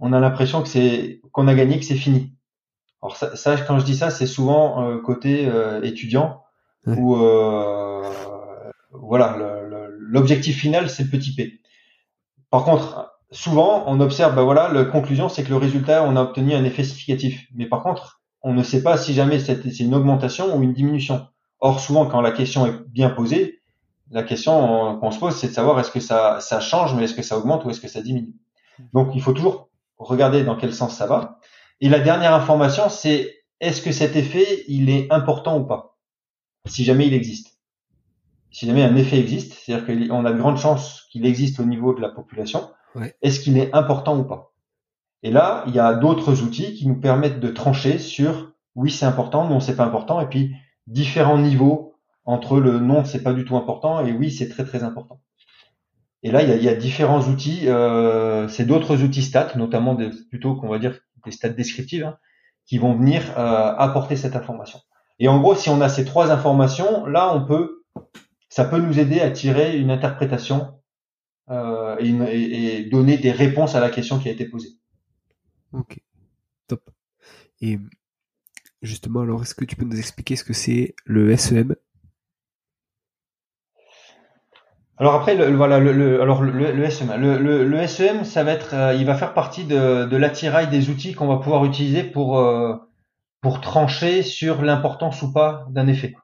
[0.00, 2.32] on a l'impression que c'est qu'on a gagné, que c'est fini.
[3.02, 6.42] Alors ça, quand je dis ça, c'est souvent euh, côté euh, étudiant
[6.86, 8.02] où euh,
[8.92, 9.36] voilà
[9.98, 11.60] l'objectif final c'est le petit p.
[12.50, 16.22] Par contre, souvent on observe, ben voilà, la conclusion c'est que le résultat on a
[16.22, 17.46] obtenu un effet significatif.
[17.54, 21.26] Mais par contre, on ne sait pas si jamais c'est une augmentation ou une diminution.
[21.60, 23.60] Or souvent quand la question est bien posée,
[24.10, 27.14] la question qu'on se pose c'est de savoir est-ce que ça, ça change, mais est-ce
[27.14, 28.34] que ça augmente ou est-ce que ça diminue.
[28.92, 31.38] Donc il faut toujours regarder dans quel sens ça va.
[31.80, 35.96] Et la dernière information, c'est est-ce que cet effet, il est important ou pas?
[36.66, 37.58] Si jamais il existe.
[38.50, 41.92] Si jamais un effet existe, c'est-à-dire qu'on a de grandes chances qu'il existe au niveau
[41.92, 42.70] de la population,
[43.22, 44.52] est-ce qu'il est important ou pas?
[45.22, 49.06] Et là, il y a d'autres outils qui nous permettent de trancher sur oui, c'est
[49.06, 50.54] important, non, c'est pas important, et puis
[50.86, 54.82] différents niveaux entre le non, c'est pas du tout important et oui, c'est très très
[54.82, 55.20] important.
[56.22, 57.68] Et là, il y a, différents outils.
[57.68, 62.18] Euh, c'est d'autres outils stats, notamment des, plutôt qu'on va dire des stats descriptives, hein,
[62.66, 64.80] qui vont venir euh, apporter cette information.
[65.20, 67.84] Et en gros, si on a ces trois informations, là, on peut,
[68.48, 70.77] ça peut nous aider à tirer une interprétation
[71.50, 74.70] euh, et, et, donner des réponses à la question qui a été posée.
[75.72, 75.98] Ok,
[76.66, 76.82] top.
[77.60, 77.78] Et
[78.82, 81.74] justement, alors, est-ce que tu peux nous expliquer ce que c'est le SEM
[85.00, 88.74] alors après, le, voilà, le, alors le, le SEM, le, le, SEM, ça va être,
[88.74, 92.40] euh, il va faire partie de, de l'attirail des outils qu'on va pouvoir utiliser pour
[92.40, 92.74] euh,
[93.40, 96.16] pour trancher sur l'importance ou pas d'un effet.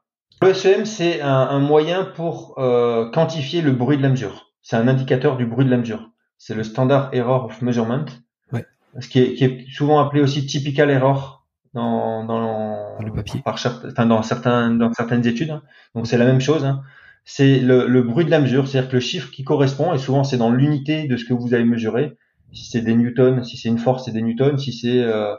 [0.42, 4.53] Le SEM, c'est un, un, moyen pour euh, quantifier le bruit de la mesure.
[4.64, 6.11] C'est un indicateur du bruit de la mesure.
[6.37, 8.07] C'est le standard error of measurement,
[8.53, 8.66] ouais.
[8.98, 13.40] ce qui est, qui est souvent appelé aussi typical error dans dans, dans le papier,
[13.40, 15.50] par, enfin dans certains dans certaines études.
[15.50, 15.62] Hein.
[15.94, 16.64] Donc c'est la même chose.
[16.64, 16.83] Hein
[17.24, 20.37] c'est le, bruit de la mesure, c'est-à-dire que le chiffre qui correspond, et souvent c'est
[20.37, 22.16] dans l'unité de ce que vous avez mesuré,
[22.53, 25.35] si c'est des newtons, si c'est une force, c'est des newtons, si c'est, euh,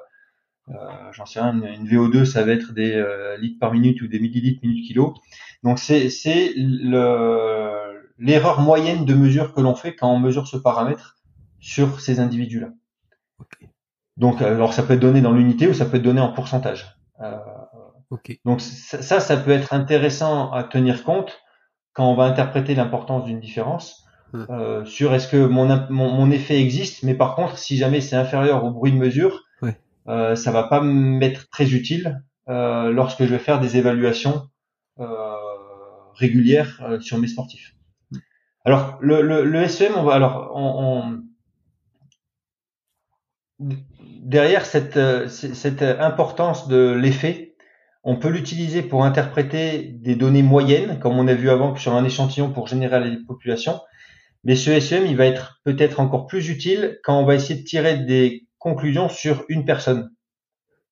[0.69, 0.73] euh,
[1.11, 4.19] j'en sais rien, une, VO2, ça va être des euh, litres par minute ou des
[4.19, 5.13] millilitres minute kilo.
[5.63, 6.53] Donc c'est c'est
[8.17, 11.17] l'erreur moyenne de mesure que l'on fait quand on mesure ce paramètre
[11.59, 12.69] sur ces individus-là.
[14.17, 16.97] Donc alors ça peut être donné dans l'unité ou ça peut être donné en pourcentage.
[17.21, 17.37] Euh,
[18.45, 21.41] Donc ça, ça peut être intéressant à tenir compte
[21.93, 24.05] quand on va interpréter l'importance d'une différence
[24.49, 28.15] euh, sur est-ce que mon, mon, mon, effet existe, mais par contre, si jamais c'est
[28.15, 29.43] inférieur au bruit de mesure,
[30.07, 34.49] euh, ça va pas m'être très utile euh, lorsque je vais faire des évaluations
[34.99, 35.35] euh,
[36.13, 37.75] régulières euh, sur mes sportifs.
[38.65, 41.23] Alors le, le, le SEM, on va alors on, on
[43.59, 47.55] derrière cette, euh, cette importance de l'effet,
[48.03, 52.03] on peut l'utiliser pour interpréter des données moyennes, comme on a vu avant sur un
[52.03, 53.79] échantillon pour générer la population.
[54.43, 57.65] Mais ce SEM, il va être peut-être encore plus utile quand on va essayer de
[57.65, 60.11] tirer des conclusions sur une personne.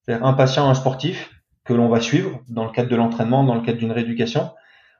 [0.01, 1.31] C'est-à-dire un patient, un sportif
[1.65, 4.51] que l'on va suivre dans le cadre de l'entraînement, dans le cadre d'une rééducation,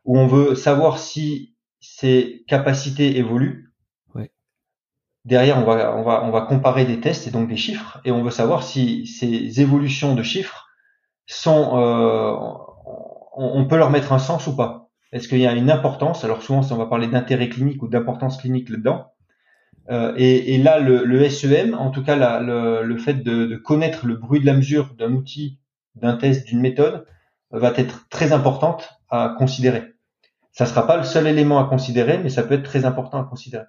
[0.05, 1.52] où on veut savoir si
[1.83, 3.69] ses capacités évoluent.
[5.25, 8.11] Derrière, on va, on va, on va comparer des tests et donc des chiffres, et
[8.11, 10.67] on veut savoir si ces évolutions de chiffres
[11.27, 12.35] sont, euh,
[13.37, 16.25] on, peut leur mettre un sens ou pas Est-ce qu'il y a une importance?
[16.25, 19.13] Alors souvent, on va parler d'intérêt clinique ou d'importance clinique là-dedans.
[19.89, 23.45] Euh, et, et, là, le, le, SEM, en tout cas la, le, le, fait de,
[23.45, 25.59] de, connaître le bruit de la mesure d'un outil,
[25.95, 27.05] d'un test, d'une méthode,
[27.51, 29.92] va être très importante à considérer.
[30.53, 33.25] Ça sera pas le seul élément à considérer, mais ça peut être très important à
[33.25, 33.65] considérer.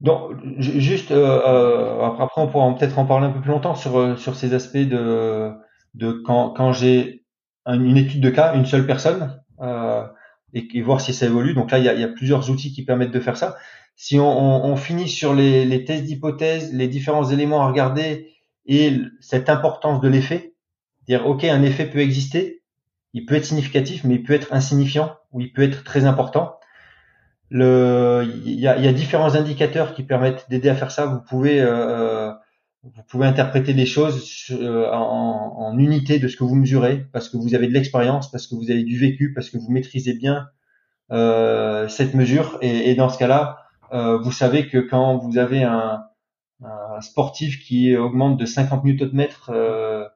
[0.00, 3.98] Donc, juste euh, euh après, on pourra peut-être en parler un peu plus longtemps sur
[3.98, 5.52] euh, sur ces aspects de
[5.94, 7.24] de quand quand j'ai
[7.66, 10.06] une étude de cas, une seule personne, euh,
[10.54, 11.54] et, et, voir si ça évolue.
[11.54, 13.56] Donc là, il y a, y a plusieurs outils qui permettent de faire ça.
[13.96, 18.32] Si on, on, on finit sur les, les tests d'hypothèse, les différents éléments à regarder
[18.66, 20.54] et cette importance de l'effet,
[21.06, 22.57] dire ok, un effet peut exister,
[23.18, 26.58] il peut être significatif, mais il peut être insignifiant ou il peut être très important
[27.50, 31.06] il y a, y a, différents indicateurs qui permettent d'aider à faire ça.
[31.06, 32.32] Vous pouvez, euh,
[32.82, 37.28] vous pouvez interpréter les choses euh, en, en, unité de ce que vous mesurez, parce
[37.28, 40.14] que vous avez de l'expérience, parce que vous avez du vécu, parce que vous maîtrisez
[40.14, 40.48] bien
[41.10, 42.58] euh, cette mesure.
[42.60, 43.58] Et, et dans ce cas-là,
[43.92, 46.04] euh, vous savez que quand vous avez un,
[46.62, 50.06] un sportif qui augmente de 50 Nm euh,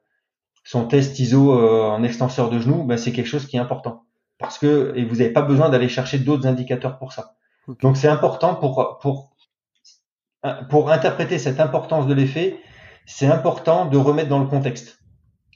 [0.65, 4.05] son test ISO euh, en extenseur de genou, ben c'est quelque chose qui est important
[4.39, 7.37] parce que et vous n'avez pas besoin d'aller chercher d'autres indicateurs pour ça.
[7.81, 9.33] Donc c'est important pour pour
[10.69, 12.59] pour interpréter cette importance de l'effet,
[13.07, 14.99] c'est important de remettre dans le contexte.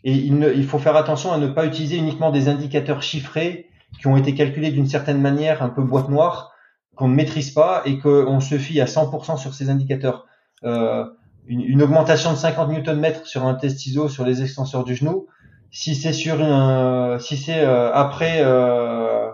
[0.04, 4.06] Et il, il, faut faire attention à ne pas utiliser uniquement des indicateurs chiffrés qui
[4.06, 6.52] ont été calculés d'une certaine manière, un peu boîte noire,
[6.94, 10.26] qu'on ne maîtrise pas et qu'on se fie à 100% sur ces indicateurs.
[10.62, 11.04] Euh,
[11.46, 15.26] une, une, augmentation de 50 Nm sur un test ISO sur les extenseurs du genou,
[15.70, 19.30] si c'est sur une, si c'est euh, après euh,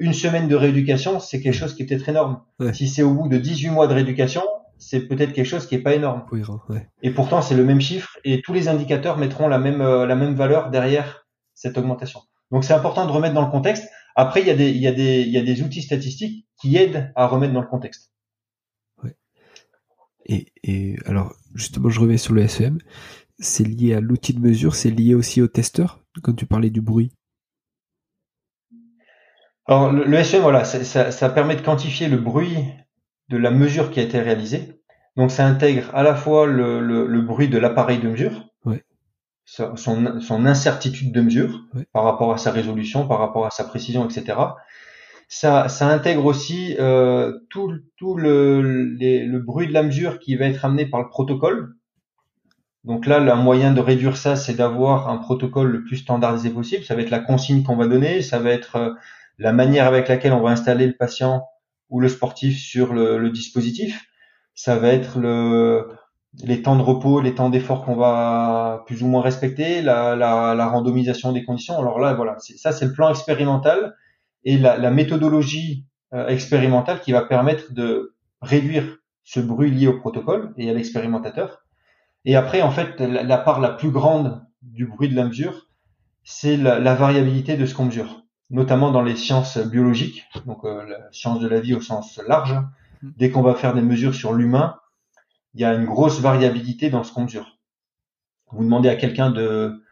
[0.00, 2.40] une semaine de rééducation, c'est quelque chose qui est peut-être énorme.
[2.72, 4.42] Si c'est au bout de 18 mois de rééducation,
[4.78, 6.24] c'est peut-être quelque chose qui est pas énorme.
[6.68, 6.88] ouais.
[7.02, 10.14] Et pourtant, c'est le même chiffre et tous les indicateurs mettront la même euh, la
[10.14, 12.20] même valeur derrière cette augmentation.
[12.50, 13.88] Donc c'est important de remettre dans le contexte.
[14.14, 16.46] Après, il y a des il y a des il y a des outils statistiques
[16.60, 18.12] qui aident à remettre dans le contexte.
[20.30, 22.78] Et, et alors justement, je reviens sur le SEM.
[23.38, 26.80] C'est lié à l'outil de mesure, c'est lié aussi au testeur quand tu parlais du
[26.80, 27.12] bruit.
[29.66, 32.56] Alors le, le SEM, voilà, ça, ça permet de quantifier le bruit
[33.28, 34.78] de la mesure qui a été réalisée.
[35.16, 38.84] Donc ça intègre à la fois le, le, le bruit de l'appareil de mesure, ouais.
[39.44, 41.86] son, son, incertitude de mesure ouais.
[41.92, 44.38] par rapport à sa résolution, par rapport à sa précision, etc.
[45.30, 50.46] Ça, ça intègre aussi euh, tout, tout le, le bruit de la mesure qui va
[50.46, 51.74] être amené par le protocole.
[52.84, 56.84] Donc là, le moyen de réduire ça, c'est d'avoir un protocole le plus standardisé possible.
[56.84, 58.94] Ça va être la consigne qu'on va donner, ça va être euh,
[59.36, 61.44] la manière avec laquelle on va installer le patient
[61.90, 64.06] ou le sportif sur le, le dispositif.
[64.54, 65.88] Ça va être le,
[66.42, 70.54] les temps de repos, les temps d'effort qu'on va plus ou moins respecter, la, la,
[70.54, 71.78] la randomisation des conditions.
[71.78, 73.94] Alors là, voilà, ça c'est le plan expérimental
[74.44, 79.98] et la, la méthodologie euh, expérimentale qui va permettre de réduire ce bruit lié au
[79.98, 81.64] protocole et à l'expérimentateur.
[82.24, 85.68] Et après, en fait, la, la, part la plus grande du bruit de la mesure,
[86.24, 90.84] c'est la, la variabilité de ce qu'on mesure notamment dans les sciences biologiques, donc euh,
[90.86, 92.56] la science de la vie au sens large.
[93.02, 94.76] Dès qu'on va faire des mesures sur l'humain,
[95.54, 97.58] il y a une grosse variabilité dans ce qu'on mesure.
[98.50, 99.84] Vous demandez à quelqu'un de,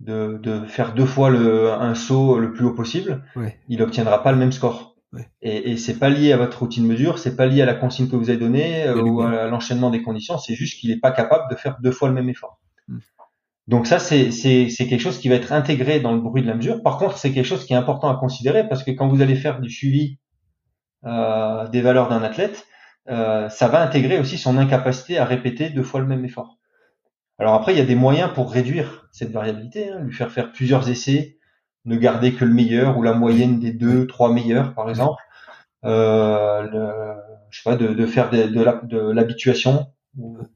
[0.00, 3.58] de, de, faire deux fois le, un saut le plus haut possible, ouais.
[3.68, 4.96] il obtiendra pas le même score.
[5.12, 5.28] Ouais.
[5.40, 7.74] Et, et c'est pas lié à votre routine de mesure, c'est pas lié à la
[7.74, 11.00] consigne que vous avez donnée euh, ou à l'enchaînement des conditions, c'est juste qu'il n'est
[11.00, 12.60] pas capable de faire deux fois le même effort.
[12.88, 12.98] Mm.
[13.68, 16.82] Donc ça, c'est quelque chose qui va être intégré dans le bruit de la mesure.
[16.82, 19.34] Par contre, c'est quelque chose qui est important à considérer parce que quand vous allez
[19.34, 20.18] faire du suivi
[21.04, 22.66] euh, des valeurs d'un athlète,
[23.08, 26.55] euh, ça va intégrer aussi son incapacité à répéter deux fois le même effort.
[27.38, 30.52] Alors après, il y a des moyens pour réduire cette variabilité, hein, lui faire faire
[30.52, 31.38] plusieurs essais,
[31.84, 35.22] ne garder que le meilleur ou la moyenne des deux, trois meilleurs, par exemple.
[35.84, 36.66] Euh,
[37.50, 39.86] je sais pas, de, faire de, l'habituation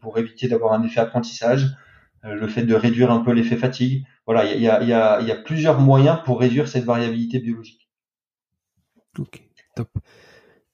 [0.01, 1.77] pour éviter d'avoir un effet apprentissage
[2.23, 4.05] le fait de réduire un peu l'effet fatigue.
[4.27, 7.89] Voilà, il y a, y, a, y a, plusieurs moyens pour réduire cette variabilité biologique.
[9.19, 9.43] Ok,
[9.75, 9.89] top.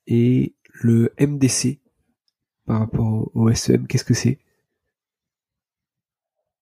[0.07, 1.81] Et le MDC
[2.66, 4.38] par rapport au SEM, qu'est-ce que c'est?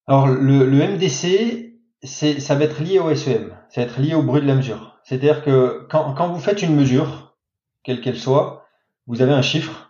[0.07, 4.15] Alors le, le MDC, c'est, ça va être lié au SEM, ça va être lié
[4.15, 5.01] au bruit de la mesure.
[5.05, 7.37] C'est-à-dire que quand, quand vous faites une mesure,
[7.83, 8.67] quelle qu'elle soit,
[9.07, 9.85] vous avez un chiffre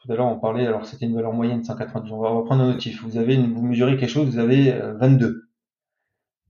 [0.00, 2.12] tout à l'heure, on parlait, alors c'était une valeur moyenne 190.
[2.12, 3.04] On va reprendre un autre chiffre.
[3.04, 5.48] Vous avez, vous mesurez quelque chose, vous avez 22.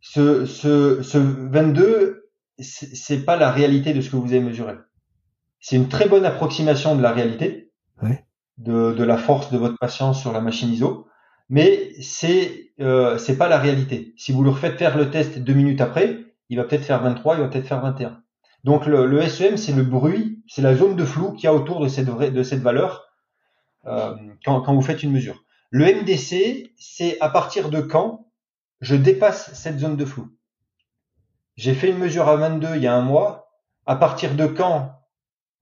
[0.01, 4.75] Ce, ce, ce 22, c'est pas la réalité de ce que vous avez mesuré.
[5.61, 8.25] C'est une très bonne approximation de la réalité, ouais.
[8.59, 11.07] de, de la force de votre patient sur la machine ISO,
[11.49, 14.15] mais c'est euh, c'est pas la réalité.
[14.17, 17.37] Si vous le refaites faire le test deux minutes après, il va peut-être faire 23,
[17.37, 18.23] il va peut-être faire 21.
[18.65, 21.55] Donc le, le SEM, c'est le bruit, c'est la zone de flou qu'il y a
[21.55, 23.09] autour de cette, de cette valeur
[23.87, 25.45] euh, quand, quand, vous faites une mesure.
[25.71, 28.27] Le MDC, c'est à partir de quand
[28.81, 30.29] je dépasse cette zone de flou.
[31.57, 33.51] J'ai fait une mesure à 22 il y a un mois.
[33.87, 34.93] À partir de quand,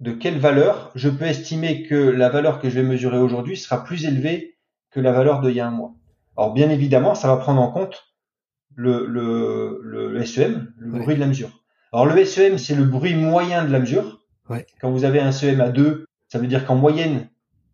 [0.00, 3.84] de quelle valeur, je peux estimer que la valeur que je vais mesurer aujourd'hui sera
[3.84, 4.55] plus élevée
[4.90, 5.94] que la valeur d'il y a un mois.
[6.36, 8.14] Alors bien évidemment, ça va prendre en compte
[8.74, 11.00] le, le, le SEM, le ouais.
[11.00, 11.64] bruit de la mesure.
[11.92, 14.22] Alors le SEM, c'est le bruit moyen de la mesure.
[14.80, 17.28] Quand vous avez un SEM à 2, ça veut dire qu'en moyenne,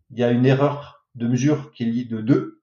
[0.09, 2.61] il y a une erreur de mesure qui est liée de 2.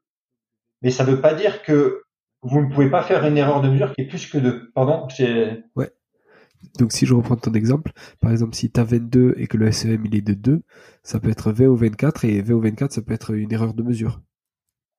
[0.83, 2.03] Mais ça ne veut pas dire que
[2.43, 4.73] vous ne pouvez pas faire une erreur de mesure qui est plus que 2.
[4.75, 5.07] Pardon
[5.77, 5.93] Ouais.
[6.79, 9.71] Donc si je reprends ton exemple, par exemple si tu as 22 et que le
[9.73, 10.63] SEM il est de 2,
[11.03, 13.75] ça peut être 20 ou 24 et 20 ou 24 ça peut être une erreur
[13.75, 14.21] de mesure.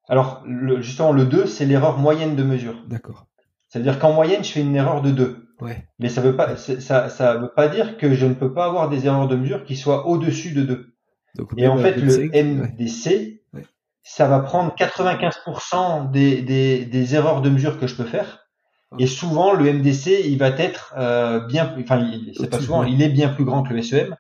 [0.10, 2.84] Alors le, justement le 2 c'est l'erreur moyenne de mesure.
[2.88, 3.28] D'accord.
[3.70, 5.48] C'est-à-dire qu'en moyenne je fais une erreur de 2.
[5.62, 5.88] Ouais.
[6.00, 8.90] Mais ça veut pas ça ça veut pas dire que je ne peux pas avoir
[8.90, 10.92] des erreurs de mesure qui soient au-dessus de 2.
[11.36, 13.42] Donc, et en fait, 25, le MDC, ouais.
[13.54, 13.66] Ouais.
[14.04, 18.48] ça va prendre 95% des, des, des, erreurs de mesure que je peux faire.
[18.92, 19.04] Okay.
[19.04, 22.06] Et souvent, le MDC, il va être euh, bien, enfin,
[22.38, 24.16] c'est pas souvent, il est bien plus grand que le SEM.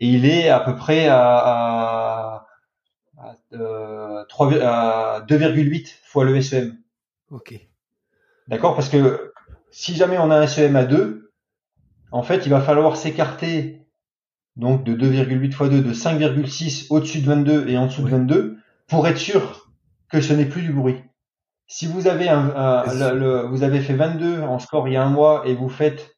[0.00, 2.33] Et il est à peu près à, à,
[3.54, 6.76] à, euh, à 2,8 fois le SEM.
[7.30, 7.54] Ok.
[8.48, 8.74] D'accord?
[8.74, 9.32] Parce que
[9.70, 11.32] si jamais on a un SEM à 2,
[12.12, 13.84] en fait, il va falloir s'écarter
[14.56, 18.58] donc de 2,8 x 2 de 5,6 au-dessus de 22 et en dessous de 22
[18.86, 19.68] pour être sûr
[20.08, 21.02] que ce n'est plus du bruit.
[21.66, 22.84] Si vous avez un,
[23.48, 26.16] vous avez fait 22 en score il y a un mois et vous faites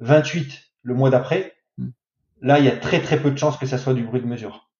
[0.00, 1.88] 28 le mois d'après, hmm.
[2.40, 4.26] là il y a très très peu de chances que ça soit du bruit de
[4.26, 4.70] mesure.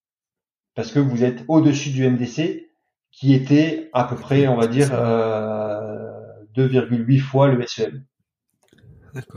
[0.74, 2.68] Parce que vous êtes au-dessus du MDC
[3.10, 6.10] qui était à peu près, on va dire, euh,
[6.56, 8.04] 2,8 fois le SEM.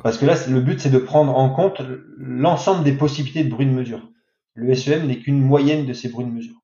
[0.01, 1.81] Parce que là, le but, c'est de prendre en compte
[2.17, 4.09] l'ensemble des possibilités de bruit de mesure.
[4.55, 6.55] Le SEM n'est qu'une moyenne de ces bruits de mesure.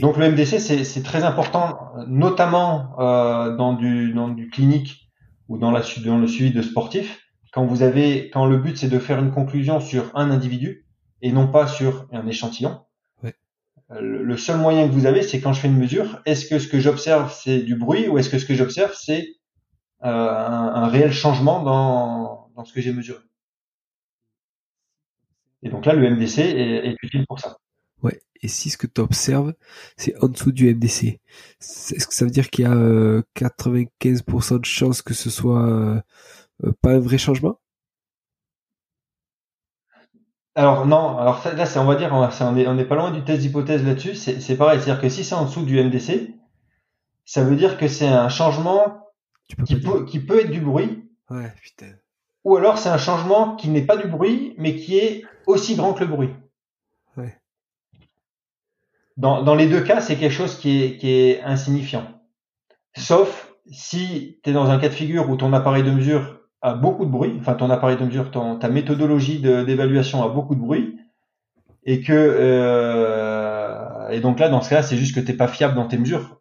[0.00, 5.10] Donc le MDC, c'est très important, notamment euh, dans, du, dans du clinique
[5.48, 7.20] ou dans, la, dans le suivi de sportifs.
[7.52, 10.86] Quand vous avez, quand le but c'est de faire une conclusion sur un individu
[11.20, 12.80] et non pas sur un échantillon.
[13.92, 16.58] Euh, le seul moyen que vous avez, c'est quand je fais une mesure, est-ce que
[16.58, 19.28] ce que j'observe c'est du bruit ou est-ce que ce que j'observe c'est
[20.04, 23.20] euh, un, réel changement dans, dans ce que j'ai mesuré?
[25.62, 27.56] Et donc là, le MDC est, est utile pour ça.
[28.02, 28.20] Ouais.
[28.42, 29.54] Et si ce que tu observes,
[29.96, 31.20] c'est en dessous du MDC,
[31.60, 35.66] est-ce que ça veut dire qu'il y a 95% euh, de chances que ce soit
[35.66, 36.00] euh,
[36.82, 37.58] pas un vrai changement?
[40.56, 43.42] Alors non, alors là, c'est, on va dire, on n'est on pas loin du test
[43.42, 44.14] d'hypothèse là-dessus.
[44.14, 46.34] C'est, c'est pareil, c'est-à-dire que si c'est en dessous du MDC,
[47.26, 49.06] ça veut dire que c'est un changement
[49.66, 51.04] qui, peut, qui peut être du bruit.
[51.28, 51.92] Ouais, putain.
[52.44, 55.92] Ou alors c'est un changement qui n'est pas du bruit, mais qui est aussi grand
[55.92, 56.30] que le bruit.
[57.18, 57.38] Ouais.
[59.18, 62.18] Dans, dans les deux cas, c'est quelque chose qui est, qui est insignifiant.
[62.96, 66.35] Sauf si tu es dans un cas de figure où ton appareil de mesure
[66.66, 70.56] a beaucoup de bruit, enfin ton appareil de mesure, ton, ta méthodologie d'évaluation a beaucoup
[70.56, 70.98] de bruit,
[71.84, 75.76] et que euh, et donc là dans ce cas, c'est juste que t'es pas fiable
[75.76, 76.40] dans tes mesures.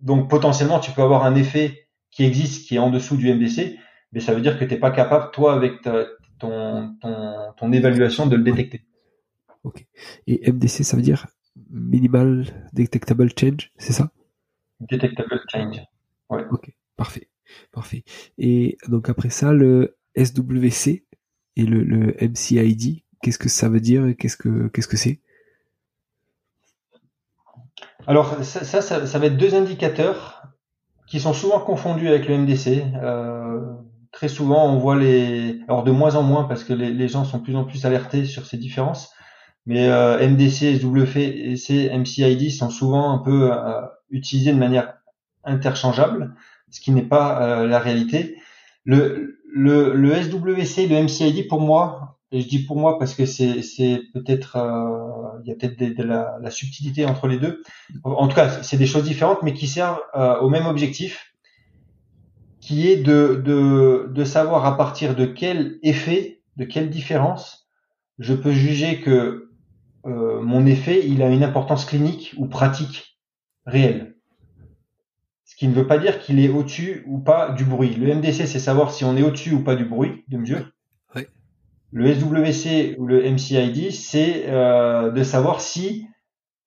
[0.00, 3.76] Donc potentiellement, tu peux avoir un effet qui existe, qui est en dessous du MDC,
[4.12, 8.26] mais ça veut dire que tu n'es pas capable, toi, avec ton, ton, ton, évaluation,
[8.26, 8.84] de le détecter.
[9.64, 9.84] Ok.
[10.28, 11.26] Et MDC, ça veut dire
[11.70, 14.12] Minimal Detectable Change, c'est ça?
[14.78, 15.82] Detectable Change,
[16.30, 16.44] ouais.
[16.52, 17.27] Ok, parfait.
[17.72, 18.04] Parfait.
[18.38, 21.04] Et donc après ça, le SWC
[21.56, 25.20] et le, MCID, qu'est-ce que ça veut dire Qu'est-ce que qu'est-ce que c'est?
[28.06, 30.42] Alors ça, ça, va être deux indicateurs
[31.06, 32.84] qui sont souvent confondus avec le MDC.
[33.02, 33.60] Euh,
[34.12, 37.24] très souvent, on voit les, alors de moins en moins parce que les, les gens
[37.24, 39.12] sont de plus en plus alertés sur ces différences.
[39.68, 44.94] Mais euh, MDC, SWC, MCID sont souvent un peu euh, utilisés de manière
[45.44, 46.34] interchangeable,
[46.70, 48.36] ce qui n'est pas euh, la réalité.
[48.84, 53.24] Le, le, le SWC, le MCID, pour moi, et je dis pour moi parce que
[53.24, 57.62] c'est, c'est peut-être, euh, il y a peut-être de, la, la, subtilité entre les deux.
[58.04, 61.32] En tout cas, c'est des choses différentes, mais qui servent euh, au même objectif,
[62.60, 67.68] qui est de, de, de savoir à partir de quel effet, de quelle différence,
[68.18, 69.50] je peux juger que
[70.06, 73.18] euh, mon effet, il a une importance clinique ou pratique
[73.64, 74.07] réelle.
[75.58, 77.92] Qui ne veut pas dire qu'il est au-dessus ou pas du bruit.
[77.96, 80.64] Le MDC, c'est savoir si on est au-dessus ou pas du bruit de mesure.
[81.90, 86.06] Le SWC ou le MCID, c'est euh, de savoir si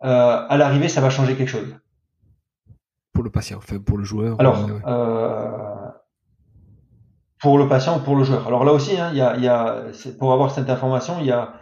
[0.03, 1.75] euh, à l'arrivée ça va changer quelque chose.
[3.13, 4.39] Pour le patient, enfin pour le joueur.
[4.39, 5.87] Alors, euh,
[7.39, 8.47] pour le patient ou pour le joueur.
[8.47, 9.83] Alors là aussi, hein, il y a, y a,
[10.17, 11.53] pour avoir cette information, il y a,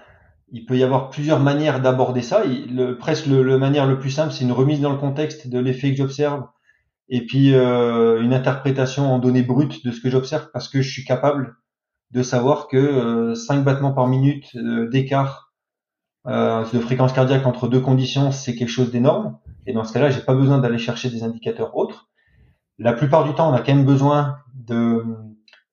[0.52, 2.44] il peut y avoir plusieurs manières d'aborder ça.
[2.46, 5.92] le, presque le, manière le plus simple, c'est une remise dans le contexte de l'effet
[5.92, 6.46] que j'observe
[7.10, 10.90] et puis euh, une interprétation en données brutes de ce que j'observe parce que je
[10.90, 11.56] suis capable
[12.12, 15.54] de savoir que 5 euh, battements par minute euh, d'écart
[16.28, 19.38] euh, de fréquence cardiaque entre deux conditions, c'est quelque chose d'énorme.
[19.66, 22.10] Et dans ce cas-là, j'ai pas besoin d'aller chercher des indicateurs autres.
[22.78, 25.04] La plupart du temps, on a quand même besoin de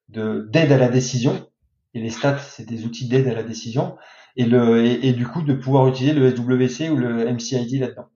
[0.08, 1.46] d'aide à la décision.
[1.92, 3.96] Et les stats, c'est des outils d'aide à la décision.
[4.36, 8.06] Et, le, et, du coup, de pouvoir utiliser le SWC ou le MCID là-dedans.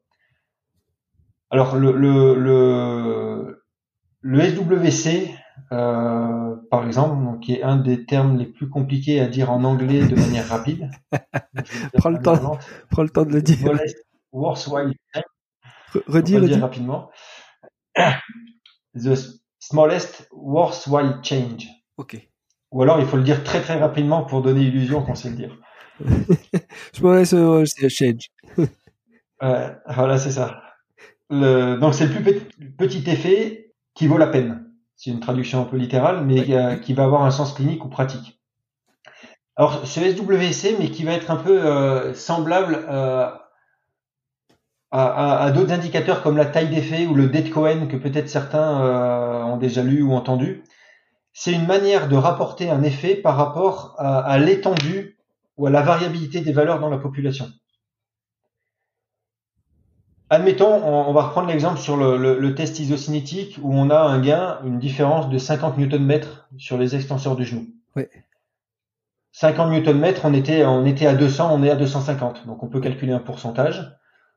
[1.50, 3.64] Alors, le, le, le,
[4.20, 5.34] le SWC,
[5.72, 9.64] euh, par exemple, donc, qui est un des termes les plus compliqués à dire en
[9.64, 10.90] anglais de manière rapide.
[11.94, 12.58] prends, le temps,
[12.90, 13.58] prends le temps de le dire.
[14.32, 14.94] Worthwhile
[16.06, 17.10] Redire, redire rapidement.
[18.94, 19.16] The
[19.58, 21.68] smallest worthwhile change.
[21.96, 22.28] Ok.
[22.72, 25.36] Ou alors il faut le dire très très rapidement pour donner illusion qu'on sait le
[25.36, 25.56] dire.
[26.92, 28.30] smallest worthwhile change.
[29.40, 30.62] voilà, c'est ça.
[31.30, 32.34] Le, donc c'est le plus
[32.76, 34.70] petit effet qui vaut la peine
[35.00, 36.44] c'est une traduction un peu littérale, mais
[36.82, 38.38] qui va avoir un sens clinique ou pratique.
[39.56, 43.30] Alors, ce SWC, mais qui va être un peu euh, semblable euh,
[44.90, 49.42] à, d'autres indicateurs comme la taille d'effet ou le dead Cohen que peut-être certains euh,
[49.44, 50.64] ont déjà lu ou entendu.
[51.32, 55.16] C'est une manière de rapporter un effet par rapport à, l'étendue
[55.56, 57.46] ou à la variabilité des valeurs dans la population.
[60.30, 64.78] Admettons, on, va reprendre l'exemple sur le, test isocinétique où on a un gain, une
[64.78, 66.20] différence de 50 Nm
[66.56, 67.66] sur les extenseurs du genou.
[69.32, 72.46] 50 Nm, on était, on était à 200, on est à 250.
[72.46, 73.96] Donc on peut calculer un pourcentage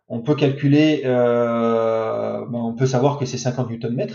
[0.10, 4.08] on peut calculer, euh, ben, on peut savoir que c'est 50 Nm.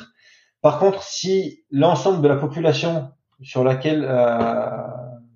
[0.60, 3.10] Par contre, si l'ensemble de la population
[3.42, 4.66] sur laquelle euh,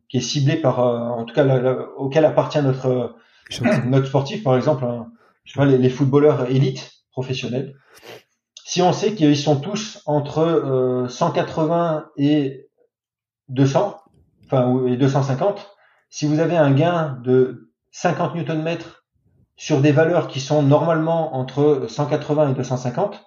[0.09, 1.45] qui est ciblée par, euh, en tout cas,
[1.97, 3.16] auquel appartient notre
[3.86, 5.09] notre sportif, par exemple, hein,
[5.45, 7.74] je vois, les, footballeurs élites professionnels,
[8.64, 12.68] si on sait qu'ils sont tous entre 180 et
[13.49, 14.01] 200,
[14.45, 15.76] enfin et 250,
[16.11, 18.78] si vous avez un gain de 50 Nm
[19.57, 23.22] sur des valeurs qui sont normalement entre 180 et 250,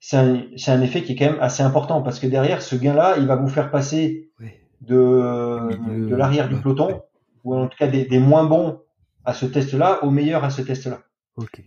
[0.00, 3.26] c'est un, effet qui est quand même assez important parce que derrière ce gain-là, il
[3.26, 4.30] va vous faire passer
[4.82, 7.02] de, de l'arrière du peloton
[7.44, 8.80] ou en tout cas des, moins bons
[9.24, 11.00] à ce test-là au meilleur à ce test-là.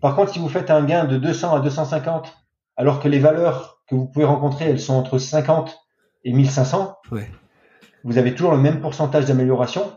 [0.01, 2.33] Par contre, si vous faites un gain de 200 à 250,
[2.77, 5.77] alors que les valeurs que vous pouvez rencontrer, elles sont entre 50
[6.23, 6.95] et 1500,
[8.03, 9.91] vous avez toujours le même pourcentage d'amélioration.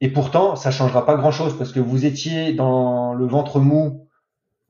[0.00, 4.08] Et pourtant, ça changera pas grand-chose parce que vous étiez dans le ventre mou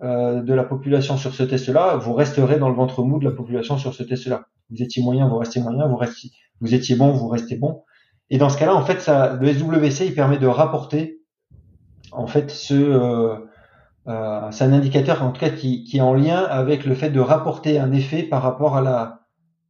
[0.03, 3.33] euh, de la population sur ce test-là, vous resterez dans le ventre mou de la
[3.33, 4.47] population sur ce test-là.
[4.71, 6.31] Vous étiez moyen, vous restez moyen, vous restez,
[6.61, 7.85] vous étiez bon, vous restez bon.
[8.31, 11.21] Et dans ce cas-là, en fait, ça, le SWC, il permet de rapporter,
[12.13, 13.37] en fait, ce, euh,
[14.11, 17.11] euh, c'est un indicateur, en tout cas, qui, qui est en lien avec le fait
[17.11, 19.21] de rapporter un effet par rapport à la,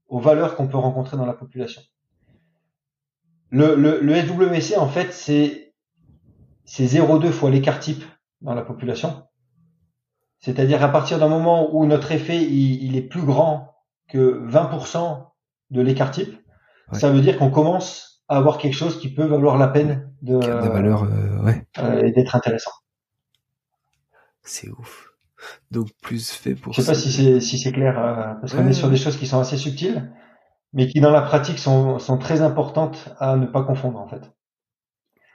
[0.09, 1.83] aux valeurs qu'on peut rencontrer dans la population.
[3.51, 5.75] Le, le, le SWC, en fait, c'est
[6.65, 8.05] c'est 0,2 fois l'écart type
[8.43, 9.25] dans la population.
[10.39, 13.75] C'est-à-dire à partir d'un moment où notre effet il, est plus grand
[14.09, 15.27] que 20%
[15.71, 16.33] de l'écart type,
[16.93, 20.37] ça veut dire qu'on commence à avoir quelque chose qui peut valoir la peine de,
[20.37, 21.67] valeur, euh, ouais.
[21.79, 22.71] Euh, et d'être intéressant.
[24.43, 25.13] C'est ouf.
[25.71, 26.73] Donc plus fait pour.
[26.73, 29.17] Je sais pas si c'est si c'est clair euh, parce qu'on est sur des choses
[29.17, 30.11] qui sont assez subtiles
[30.73, 34.23] mais qui dans la pratique sont, sont très importantes à ne pas confondre en fait.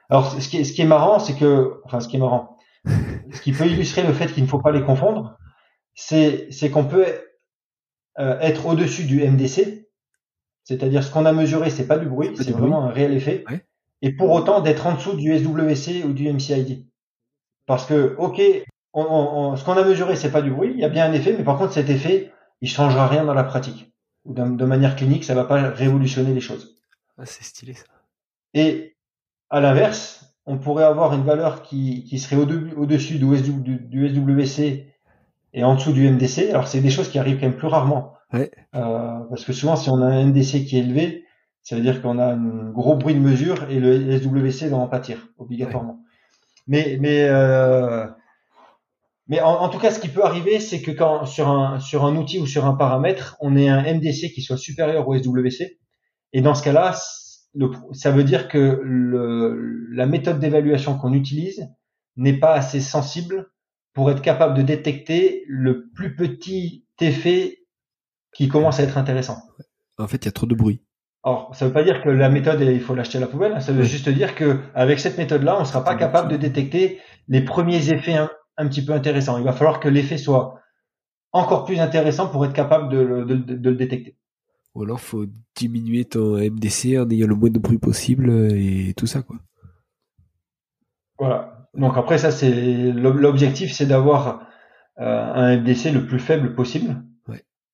[0.10, 2.58] Alors ce qui est, ce qui est marrant, c'est que, enfin ce qui est marrant,
[2.86, 5.38] ce qui peut illustrer le fait qu'il ne faut pas les confondre,
[5.93, 7.06] c'est c'est qu'on peut
[8.20, 9.88] euh, être au-dessus du MDC,
[10.64, 13.43] c'est-à-dire ce qu'on a mesuré, c'est pas du bruit, c'est vraiment un réel effet,
[14.01, 16.86] et pour autant d'être en dessous du SWC ou du MCID.
[17.66, 18.39] Parce que, ok,
[18.95, 21.13] on, on, ce qu'on a mesuré, c'est pas du bruit, il y a bien un
[21.13, 22.31] effet, mais par contre cet effet,
[22.61, 23.91] il changera rien dans la pratique
[24.25, 26.75] ou de manière clinique, ça va pas révolutionner les choses.
[27.17, 27.85] Ah, c'est stylé ça.
[28.53, 28.95] Et
[29.49, 34.87] à l'inverse, on pourrait avoir une valeur qui, qui serait au-dessus du, du, SWC
[35.53, 36.49] et en dessous du MDC.
[36.49, 38.13] Alors c'est des choses qui arrivent quand même plus rarement.
[38.33, 38.51] Ouais.
[38.75, 41.25] Euh, parce que souvent, si on a un MDC qui est élevé,
[41.61, 44.87] ça veut dire qu'on a un gros bruit de mesure et le SWC va en
[44.87, 46.01] pâtir obligatoirement.
[46.67, 48.07] Mais, mais euh,
[49.28, 52.15] mais en, tout cas, ce qui peut arriver, c'est que quand sur un sur un
[52.15, 55.80] outil ou sur un paramètre, on ait un MDC qui soit supérieur au SWC,
[56.34, 56.95] et dans ce cas-là,
[57.93, 61.67] ça veut dire que le, la méthode d'évaluation qu'on utilise
[62.17, 63.51] n'est pas assez sensible
[63.93, 67.59] pour être capable de détecter le plus petit effet
[68.36, 69.38] qui commence à être intéressant.
[69.97, 70.82] En fait, il y a trop de bruit.
[71.23, 73.59] Alors, ça veut pas dire que la méthode, il faut l'acheter à la poubelle.
[73.61, 77.41] Ça veut juste dire que avec cette méthode-là, on sera pas capable de détecter les
[77.41, 78.17] premiers effets
[78.58, 79.38] un petit peu intéressant.
[79.38, 80.60] Il va falloir que l'effet soit
[81.32, 84.16] encore plus intéressant pour être capable de, le détecter.
[84.74, 85.26] Ou alors faut
[85.56, 89.38] diminuer ton MDC en ayant le moins de bruit possible et tout ça quoi.
[91.18, 91.70] Voilà.
[91.74, 94.47] Donc après ça c'est l'objectif c'est d'avoir
[94.99, 97.03] euh, un MDC le plus faible possible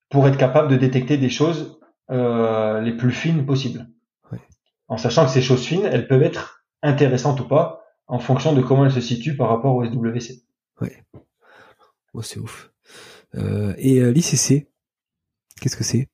[0.09, 1.79] pour être capable de détecter des choses
[2.11, 3.87] euh, les plus fines possibles.
[4.87, 8.61] En sachant que ces choses fines elles peuvent être intéressantes ou pas en fonction de
[8.61, 10.43] comment elles se situent par rapport au SWC.
[10.81, 11.03] Ouais.
[12.13, 12.71] Oh, c'est ouf.
[13.35, 14.67] Euh, et euh, l'ICC,
[15.61, 16.09] qu'est-ce que c'est?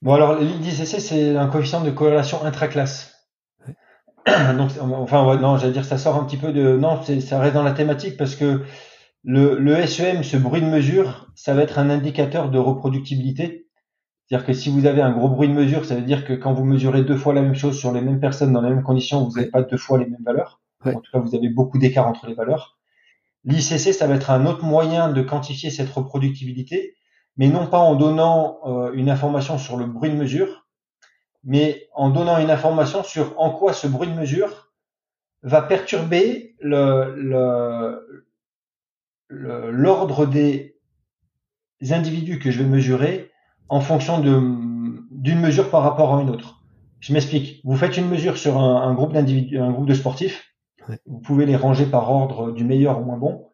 [0.00, 3.26] Bon, alors l'ICC, c'est un coefficient de corrélation intraclasse.
[4.26, 6.76] Donc, enfin, non, j'allais dire, ça sort un petit peu de.
[6.76, 8.62] Non, ça reste dans la thématique parce que
[9.24, 13.66] le, le SEM, ce bruit de mesure, ça va être un indicateur de reproductibilité.
[14.26, 16.52] C'est-à-dire que si vous avez un gros bruit de mesure, ça veut dire que quand
[16.52, 19.24] vous mesurez deux fois la même chose sur les mêmes personnes dans les mêmes conditions,
[19.24, 20.60] vous n'avez pas deux fois les mêmes valeurs.
[20.84, 22.78] En tout cas, vous avez beaucoup d'écart entre les valeurs.
[23.44, 26.94] L'ICC, ça va être un autre moyen de quantifier cette reproductibilité,
[27.36, 30.66] mais non pas en donnant euh, une information sur le bruit de mesure,
[31.44, 34.72] mais en donnant une information sur en quoi ce bruit de mesure
[35.42, 38.24] va perturber le,
[39.30, 40.76] l'ordre des
[41.90, 43.30] individus que je vais mesurer
[43.68, 46.62] en fonction d'une mesure par rapport à une autre.
[47.00, 47.60] Je m'explique.
[47.64, 50.47] Vous faites une mesure sur un, groupe d'individus, un groupe de sportifs.
[51.06, 53.50] Vous pouvez les ranger par ordre du meilleur au moins bon.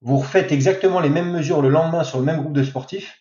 [0.00, 3.20] Vous refaites exactement les mêmes mesures le lendemain sur le même groupe de sportifs.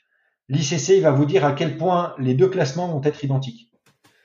[0.50, 3.72] L'ICC va vous dire à quel point les deux classements vont être identiques.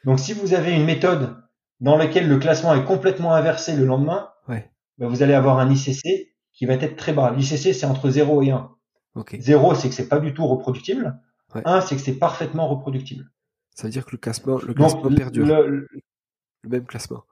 [0.05, 1.37] Donc, si vous avez une méthode
[1.81, 4.71] dans laquelle le classement est complètement inversé le lendemain, ouais.
[4.99, 7.33] ben vous allez avoir un ICC qui va être très bas.
[7.37, 8.71] L'ICC, c'est entre 0 et 1.
[9.17, 9.41] Okay.
[9.41, 11.21] 0, c'est que c'est pas du tout reproductible.
[11.55, 11.63] Ouais.
[11.65, 13.31] 1, c'est que c'est parfaitement reproductible.
[13.75, 15.47] Ça veut dire que le classement, le classement Donc, perdure.
[15.47, 17.25] Le, le, même classement.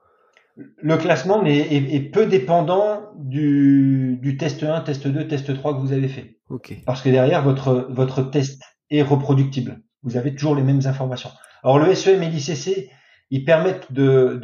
[0.55, 5.75] Le classement est, est, est peu dépendant du, du, test 1, test 2, test 3
[5.75, 6.37] que vous avez fait.
[6.49, 6.81] Okay.
[6.85, 9.81] Parce que derrière, votre, votre test est reproductible.
[10.03, 11.31] Vous avez toujours les mêmes informations.
[11.63, 12.89] Alors le SEM et l'ICC,
[13.31, 14.39] ils permettent de,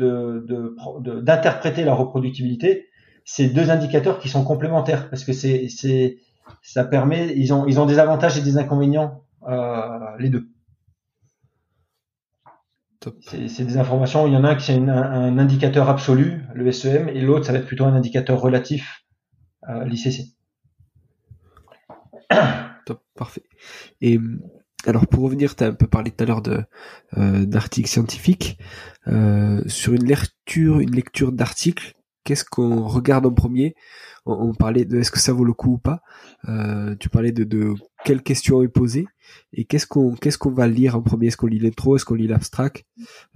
[1.22, 2.88] d'interpréter de, de, la reproductibilité.
[3.24, 6.18] C'est deux indicateurs qui sont complémentaires parce que c'est, c'est,
[6.62, 10.49] ça permet, ils ont, ils ont des avantages et des inconvénients, euh, les deux.
[13.22, 14.28] C'est des informations.
[14.28, 17.45] Il y en a un qui est un, un, indicateur absolu, le SEM, et l'autre,
[17.45, 19.06] ça va être plutôt un indicateur relatif,
[19.70, 20.36] euh, l'ICC.
[22.86, 23.43] Top, parfait.
[24.02, 24.20] Et
[24.86, 26.43] alors pour revenir, tu as un peu parlé tout à l'heure
[27.18, 28.60] euh, d'articles scientifiques.
[29.08, 33.76] Euh, sur une lecture, une lecture d'articles, qu'est-ce qu'on regarde en premier?
[34.26, 36.01] On, parlait de est-ce que ça vaut le coup ou pas.
[36.47, 37.74] Euh, tu parlais de, de
[38.05, 39.07] quelle question est posée
[39.53, 41.28] et qu'est-ce qu'on qu'est-ce qu'on va lire en premier?
[41.28, 42.86] Est-ce qu'on lit l'intro, est-ce qu'on lit l'abstract,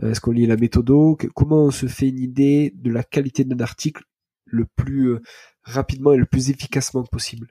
[0.04, 3.60] est-ce qu'on lit la méthodo Comment on se fait une idée de la qualité d'un
[3.64, 4.04] article
[4.46, 5.22] le plus euh,
[5.64, 7.48] rapidement et le plus efficacement possible?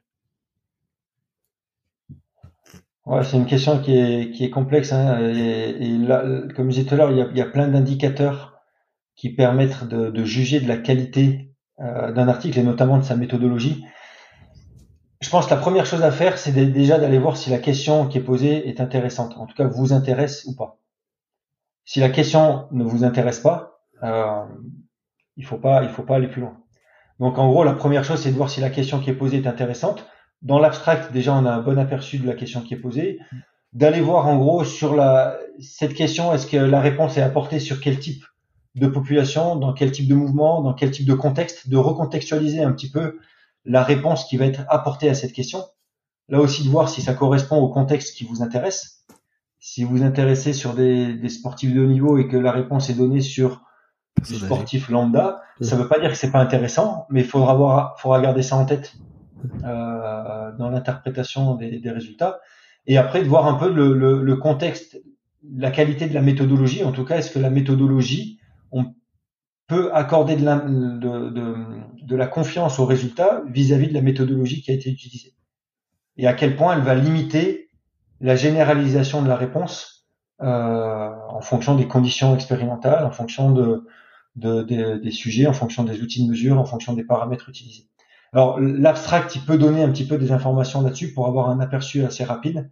[3.07, 4.93] Ouais, c'est une question qui est, qui est complexe.
[4.93, 6.25] Hein, et, et là,
[6.57, 8.55] comme je disais tout à l'heure, il y a, il y a plein d'indicateurs
[9.15, 11.54] qui permettent de, de, juger de la qualité
[11.85, 13.85] euh, d'un article et notamment de sa méthodologie.
[15.21, 18.07] Je pense que la première chose à faire, c'est déjà d'aller voir si la question
[18.07, 19.37] qui est posée est intéressante.
[19.39, 20.79] En tout cas, vous intéresse ou pas.
[21.85, 24.45] Si la question ne vous intéresse pas, euh,
[25.37, 26.59] il faut pas, il faut pas aller plus loin.
[27.21, 29.39] Donc, en gros, la première chose, c'est de voir si la question qui est posée
[29.39, 30.07] est intéressante
[30.45, 33.19] dans l'abstract, déjà, on a un bon aperçu de la question qui est posée.
[33.73, 37.81] D'aller voir, en gros, sur la, cette question, est-ce que la réponse est apportée sur
[37.81, 38.25] quel type?
[38.75, 42.73] De population, dans quel type de mouvement, dans quel type de contexte, de recontextualiser un
[42.73, 43.19] petit peu
[43.65, 45.65] la réponse qui va être apportée à cette question.
[46.29, 49.05] Là aussi, de voir si ça correspond au contexte qui vous intéresse.
[49.61, 52.91] Si vous vous intéressez sur des, des sportifs de haut niveau et que la réponse
[52.91, 53.63] est donnée sur
[54.27, 57.55] du sportif lambda, ça ne veut pas dire que c'est pas intéressant, mais il faudra
[57.55, 58.95] voir, faudra garder ça en tête
[59.65, 62.41] euh, dans l'interprétation des, des, résultats.
[62.87, 65.01] Et après, de voir un peu le, le, le, contexte,
[65.57, 66.85] la qualité de la méthodologie.
[66.85, 68.39] En tout cas, est-ce que la méthodologie,
[69.67, 71.55] peut accorder de la, de, de,
[72.03, 75.35] de la confiance au résultat vis-à-vis -vis de la méthodologie qui a été utilisée
[76.17, 77.71] Et à quel point elle va limiter
[78.21, 80.07] la généralisation de la réponse
[80.43, 83.87] euh, en fonction des conditions expérimentales, en fonction de,
[84.37, 84.63] de,
[84.97, 87.89] des sujets, en fonction des outils de mesure, en fonction des paramètres utilisés.
[88.33, 92.05] Alors l'abstract, il peut donner un petit peu des informations là-dessus pour avoir un aperçu
[92.05, 92.71] assez rapide.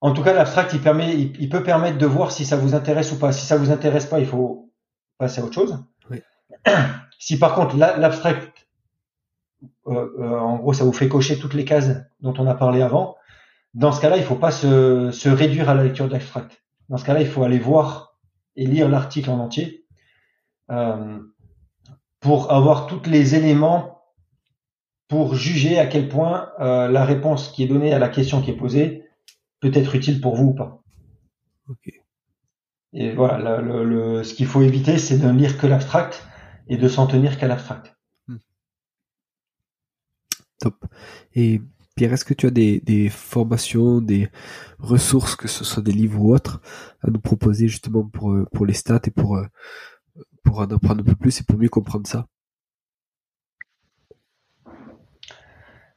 [0.00, 3.12] En tout cas, l'abstract, il permet, il, peut permettre de voir si ça vous intéresse
[3.12, 3.30] ou pas.
[3.32, 4.71] Si ça vous intéresse pas, il faut
[5.18, 5.84] passer à autre chose.
[6.10, 6.20] Oui.
[7.18, 8.66] Si par contre l'abstract,
[9.86, 11.90] euh, euh, en gros, ça vous fait cocher toutes les cases
[12.20, 13.14] dont on a parlé avant,
[13.74, 16.64] dans ce cas-là, il faut pas se, se réduire à la lecture de l'abstract.
[16.88, 18.18] Dans ce cas-là, il faut aller voir
[18.56, 19.86] et lire l'article en entier
[20.70, 21.18] euh,
[22.20, 24.02] pour avoir tous les éléments
[25.08, 28.50] pour juger à quel point euh, la réponse qui est donnée à la question qui
[28.50, 29.04] est posée
[29.60, 30.82] peut être utile pour vous ou pas.
[31.68, 32.01] Okay.
[32.92, 36.26] Et voilà, le, le, ce qu'il faut éviter, c'est de ne lire que l'abstract
[36.68, 37.96] et de s'en tenir qu'à l'abstract.
[38.28, 38.36] Hmm.
[40.60, 40.84] Top.
[41.34, 41.62] Et
[41.96, 44.28] Pierre, est-ce que tu as des, des, formations, des
[44.78, 46.60] ressources, que ce soit des livres ou autres,
[47.02, 49.40] à nous proposer justement pour, pour les stats et pour,
[50.42, 52.26] pour en apprendre un peu plus et pour mieux comprendre ça?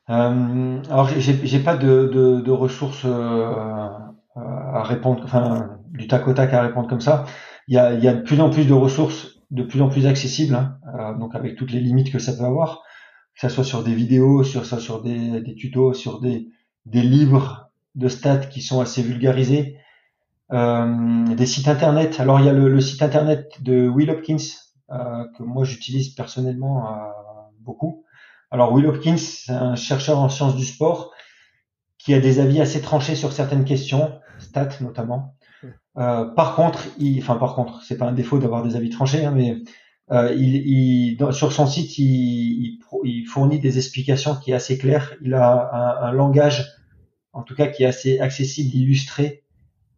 [0.08, 3.90] Euh, alors j'ai pas de, de, de ressources euh,
[4.36, 7.26] à répondre, enfin du tac au tac à répondre comme ça.
[7.68, 9.90] Il y a, il y a de plus en plus de ressources, de plus en
[9.90, 12.84] plus accessibles, hein, euh, donc avec toutes les limites que ça peut avoir,
[13.34, 16.50] que ça soit sur des vidéos, sur ça, sur des, des tutos, sur des,
[16.86, 19.78] des livres de stats qui sont assez vulgarisés,
[20.52, 22.20] euh, des sites internet.
[22.20, 24.38] Alors il y a le, le site internet de Will Hopkins
[24.92, 26.92] euh, que moi j'utilise personnellement euh,
[27.62, 28.06] beaucoup
[28.52, 31.12] alors Will Hopkins, c'est un chercheur en sciences du sport
[31.98, 34.12] qui a des avis assez tranchés sur certaines questions,
[34.46, 35.36] stats notamment.
[35.98, 39.26] Euh, par contre, il, enfin par contre, c'est pas un défaut d'avoir des avis tranchés,
[39.26, 39.58] hein, mais
[40.12, 42.80] Euh, il, sur son site, il,
[43.28, 45.16] fournit des explications qui est assez claires.
[45.22, 46.68] Il a un, langage,
[47.34, 49.44] en tout cas, qui est assez accessible, illustré,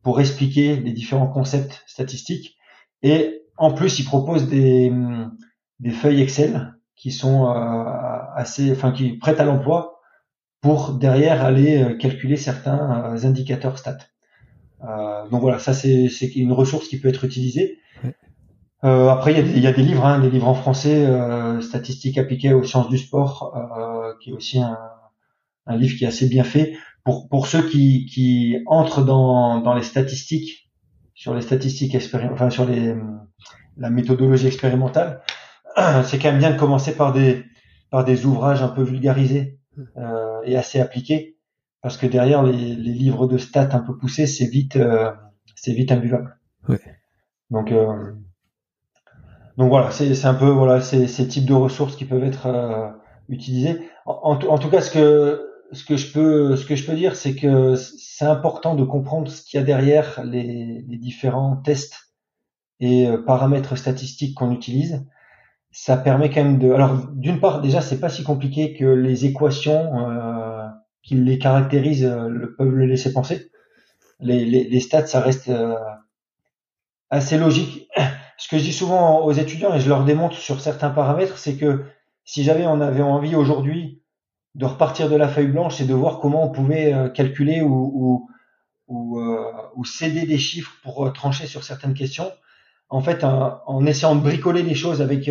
[0.03, 2.57] pour expliquer les différents concepts statistiques.
[3.03, 4.91] Et en plus, il propose des,
[5.79, 7.83] des feuilles Excel qui sont euh,
[8.35, 9.99] assez, enfin, qui prêtent à l'emploi
[10.61, 14.07] pour derrière aller euh, calculer certains indicateurs stats.
[14.81, 17.79] Donc voilà, ça c'est une ressource qui peut être utilisée.
[18.83, 21.05] Euh, après, il y, a des, y, a des, livres, hein, des livres en français,
[21.05, 24.77] euh, statistiques appliquées aux sciences du sport, euh, qui est aussi un,
[25.65, 29.73] un, livre qui est assez bien fait pour pour ceux qui, qui entrent dans, dans
[29.73, 30.71] les statistiques,
[31.15, 31.97] sur les statistiques
[32.31, 32.95] enfin sur les
[33.77, 35.21] la méthodologie expérimentale.
[36.03, 37.45] C'est quand même bien de commencer par des
[37.89, 39.59] par des ouvrages un peu vulgarisés
[39.97, 41.36] euh, et assez appliqués,
[41.81, 45.11] parce que derrière les, les livres de stats un peu poussés, c'est vite euh,
[45.55, 46.37] c'est vite imbuvable.
[46.67, 46.79] Ouais.
[47.49, 48.13] Donc euh,
[49.57, 52.89] donc voilà, c'est un peu voilà ces, ces types de ressources qui peuvent être euh,
[53.27, 53.89] utilisées.
[54.05, 57.15] En, en, tout cas, ce que ce que je peux ce que je peux dire,
[57.15, 62.13] c'est que c'est important de comprendre ce qu'il y a derrière les, les différents tests
[62.79, 65.05] et euh, paramètres statistiques qu'on utilise.
[65.71, 66.71] Ça permet quand même de.
[66.71, 70.36] Alors d'une part, déjà, c'est pas si compliqué que les équations euh,
[71.07, 73.49] qui les caractérisent euh, le, peuvent le laisser penser.
[74.19, 75.51] Les, les, les stats, ça reste
[77.09, 77.87] assez logique.
[78.37, 81.55] Ce que je dis souvent aux étudiants et je leur démontre sur certains paramètres, c'est
[81.55, 81.85] que
[82.23, 84.03] si jamais on avait envie aujourd'hui
[84.55, 88.27] de repartir de la feuille blanche et de voir comment on pouvait euh, calculer ou,
[88.87, 92.31] ou, euh, ou, céder des chiffres pour euh, trancher sur certaines questions,
[92.89, 95.29] en fait, en essayant de bricoler les choses avec,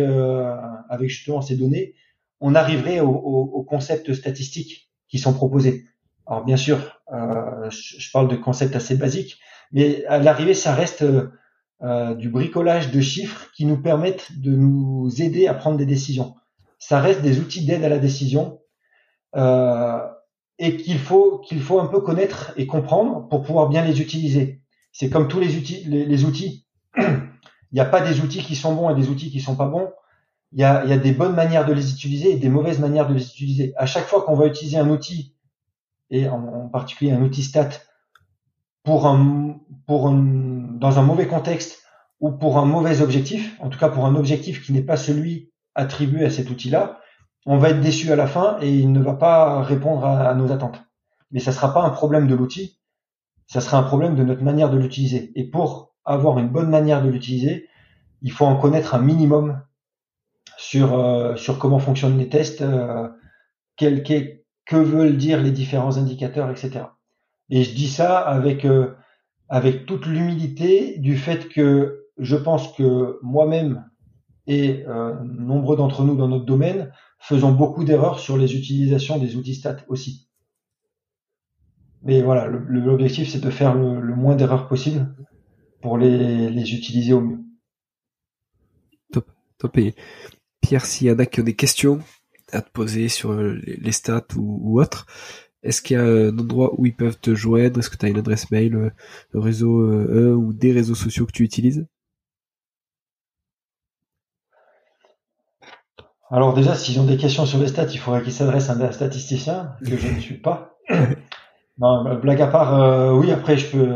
[0.89, 1.95] avec justement ces données,
[2.39, 5.85] on arriverait aux au, concepts statistiques qui sont proposés.
[6.25, 6.77] Alors bien sûr,
[7.09, 9.39] je parle de concepts assez basiques,
[9.71, 11.03] mais à l'arrivée, ça reste
[11.83, 16.33] euh, du bricolage de chiffres qui nous permettent de nous aider à prendre des décisions.
[16.79, 18.61] Ça reste des outils d'aide à la décision
[19.35, 19.99] euh,
[20.57, 24.63] et qu'il faut qu'il faut un peu connaître et comprendre pour pouvoir bien les utiliser.
[24.91, 25.83] C'est comme tous les outils.
[25.85, 26.65] Les, outils.
[26.97, 27.03] il
[27.73, 29.91] n'y a pas des outils qui sont bons et des outils qui sont pas bons.
[30.53, 33.07] Il y a, y a des bonnes manières de les utiliser et des mauvaises manières
[33.07, 33.73] de les utiliser.
[33.77, 35.35] À chaque fois qu'on va utiliser un outil
[36.09, 37.69] et en, particulier un outil stat
[38.83, 41.83] pour un, pour dans un mauvais contexte
[42.19, 45.51] ou pour un mauvais objectif, en tout cas pour un objectif qui n'est pas celui
[45.75, 46.99] attribué à cet outil-là,
[47.45, 50.51] on va être déçu à la fin et il ne va pas répondre à, nos
[50.51, 50.81] attentes.
[51.31, 52.79] Mais ça sera pas un problème de l'outil,
[53.45, 55.31] ça sera un problème de notre manière de l'utiliser.
[55.35, 57.67] Et pour avoir une bonne manière de l'utiliser,
[58.21, 59.61] il faut en connaître un minimum
[60.57, 63.07] sur euh, sur comment fonctionnent les tests, euh,
[63.75, 66.85] quel, que veulent dire les différents indicateurs, etc.
[67.49, 68.93] Et je dis ça avec euh,
[69.47, 73.85] avec toute l'humilité du fait que je pense que moi-même
[74.47, 79.35] et euh, nombreux d'entre nous dans notre domaine faisons beaucoup d'erreurs sur les utilisations des
[79.35, 80.27] outils stats aussi.
[82.03, 85.15] Mais voilà, l'objectif c'est de faire le, moins d'erreurs possible
[85.81, 87.39] pour les, les utiliser au mieux.
[89.11, 89.77] Top, top.
[89.77, 89.95] Et
[90.67, 91.99] Pierre, s'il y en a qui ont des questions
[92.51, 95.05] à te poser sur les, stats ou, ou autres,
[95.63, 97.79] est-ce qu'il y a un endroit où ils peuvent te joindre?
[97.79, 98.89] Est-ce que tu as une adresse mail, euh,
[99.33, 101.87] un réseau, euh, ou des réseaux sociaux que tu utilises?
[106.29, 108.91] Alors déjà, s'ils ont des questions sur les stats, il faudrait qu'ils s'adressent à un
[108.91, 110.77] statisticien, que je ne suis pas.
[111.77, 113.89] non, blague à part, euh, oui, après je peux,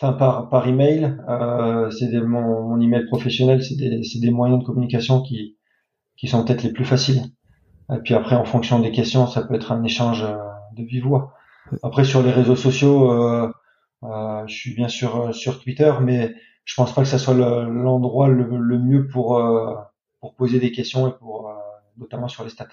[0.00, 1.18] enfin par par email,
[1.90, 5.58] c'est mon, mon email professionnel, c'est des, des moyens de communication qui
[6.20, 7.22] qui sont peut-être les plus faciles.
[7.90, 11.34] Et puis après, en fonction des questions, ça peut être un échange de vive voix.
[11.82, 13.50] Après sur les réseaux sociaux, euh,
[14.02, 17.34] euh, je suis bien sûr euh, sur Twitter, mais je pense pas que ça soit
[17.34, 19.42] l'endroit le, mieux pour
[20.20, 21.52] pour poser des questions et pour
[21.96, 22.68] notamment sur les stats.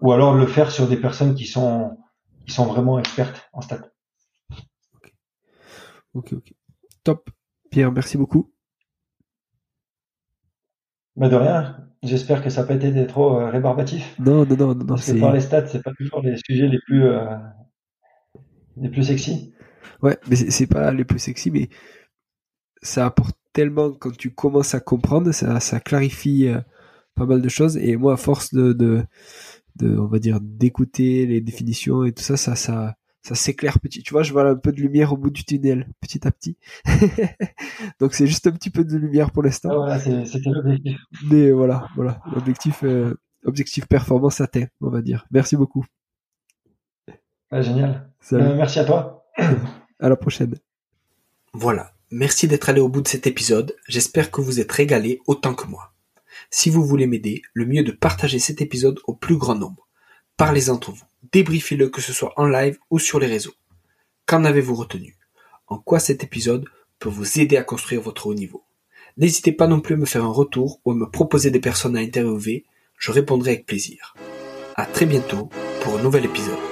[0.00, 1.96] Ou alors le faire sur des personnes qui sont
[2.44, 3.88] qui sont vraiment expertes en stats.
[6.14, 6.52] Ok, ok.
[7.04, 7.30] Top.
[7.70, 8.50] Pierre, merci beaucoup.
[11.18, 11.76] Bah de rien.
[12.02, 14.14] J'espère que ça n'a pas été trop euh, rébarbatif.
[14.20, 14.86] Non, non, non, non.
[14.86, 17.26] Parce que par les stats, c'est pas toujours les sujets les plus euh,
[18.76, 19.52] les plus sexy.
[20.00, 21.68] Ouais, mais c'est pas les plus sexy, mais
[22.82, 26.60] ça apporte tellement quand tu commences à comprendre, ça, ça clarifie euh,
[27.16, 27.76] pas mal de choses.
[27.76, 29.02] Et moi, à force de, de,
[29.76, 32.94] de on va dire, d'écouter les définitions et tout ça, ça, ça,
[33.28, 34.02] ça s'éclaire petit.
[34.02, 36.56] Tu vois, je vois un peu de lumière au bout du tunnel, petit à petit.
[38.00, 39.74] Donc c'est juste un petit peu de lumière pour l'instant.
[39.74, 40.98] voilà, c'était l'objectif.
[41.30, 43.14] Mais voilà, voilà, l'objectif, euh,
[43.44, 45.26] objectif performance atteint, on va dire.
[45.30, 45.84] Merci beaucoup.
[47.52, 48.10] génial.
[48.32, 49.26] Euh, merci à toi.
[50.00, 50.54] à la prochaine.
[51.52, 51.92] Voilà.
[52.10, 53.76] Merci d'être allé au bout de cet épisode.
[53.86, 55.92] J'espère que vous êtes régalé autant que moi.
[56.50, 59.87] Si vous voulez m'aider, le mieux est de partager cet épisode au plus grand nombre.
[60.38, 63.54] Parlez entre vous, débriefez-le que ce soit en live ou sur les réseaux.
[64.24, 65.16] Qu'en avez-vous retenu?
[65.66, 66.64] En quoi cet épisode
[67.00, 68.62] peut vous aider à construire votre haut niveau?
[69.16, 71.96] N'hésitez pas non plus à me faire un retour ou à me proposer des personnes
[71.96, 72.64] à interviewer,
[72.98, 74.14] je répondrai avec plaisir.
[74.76, 76.67] À très bientôt pour un nouvel épisode.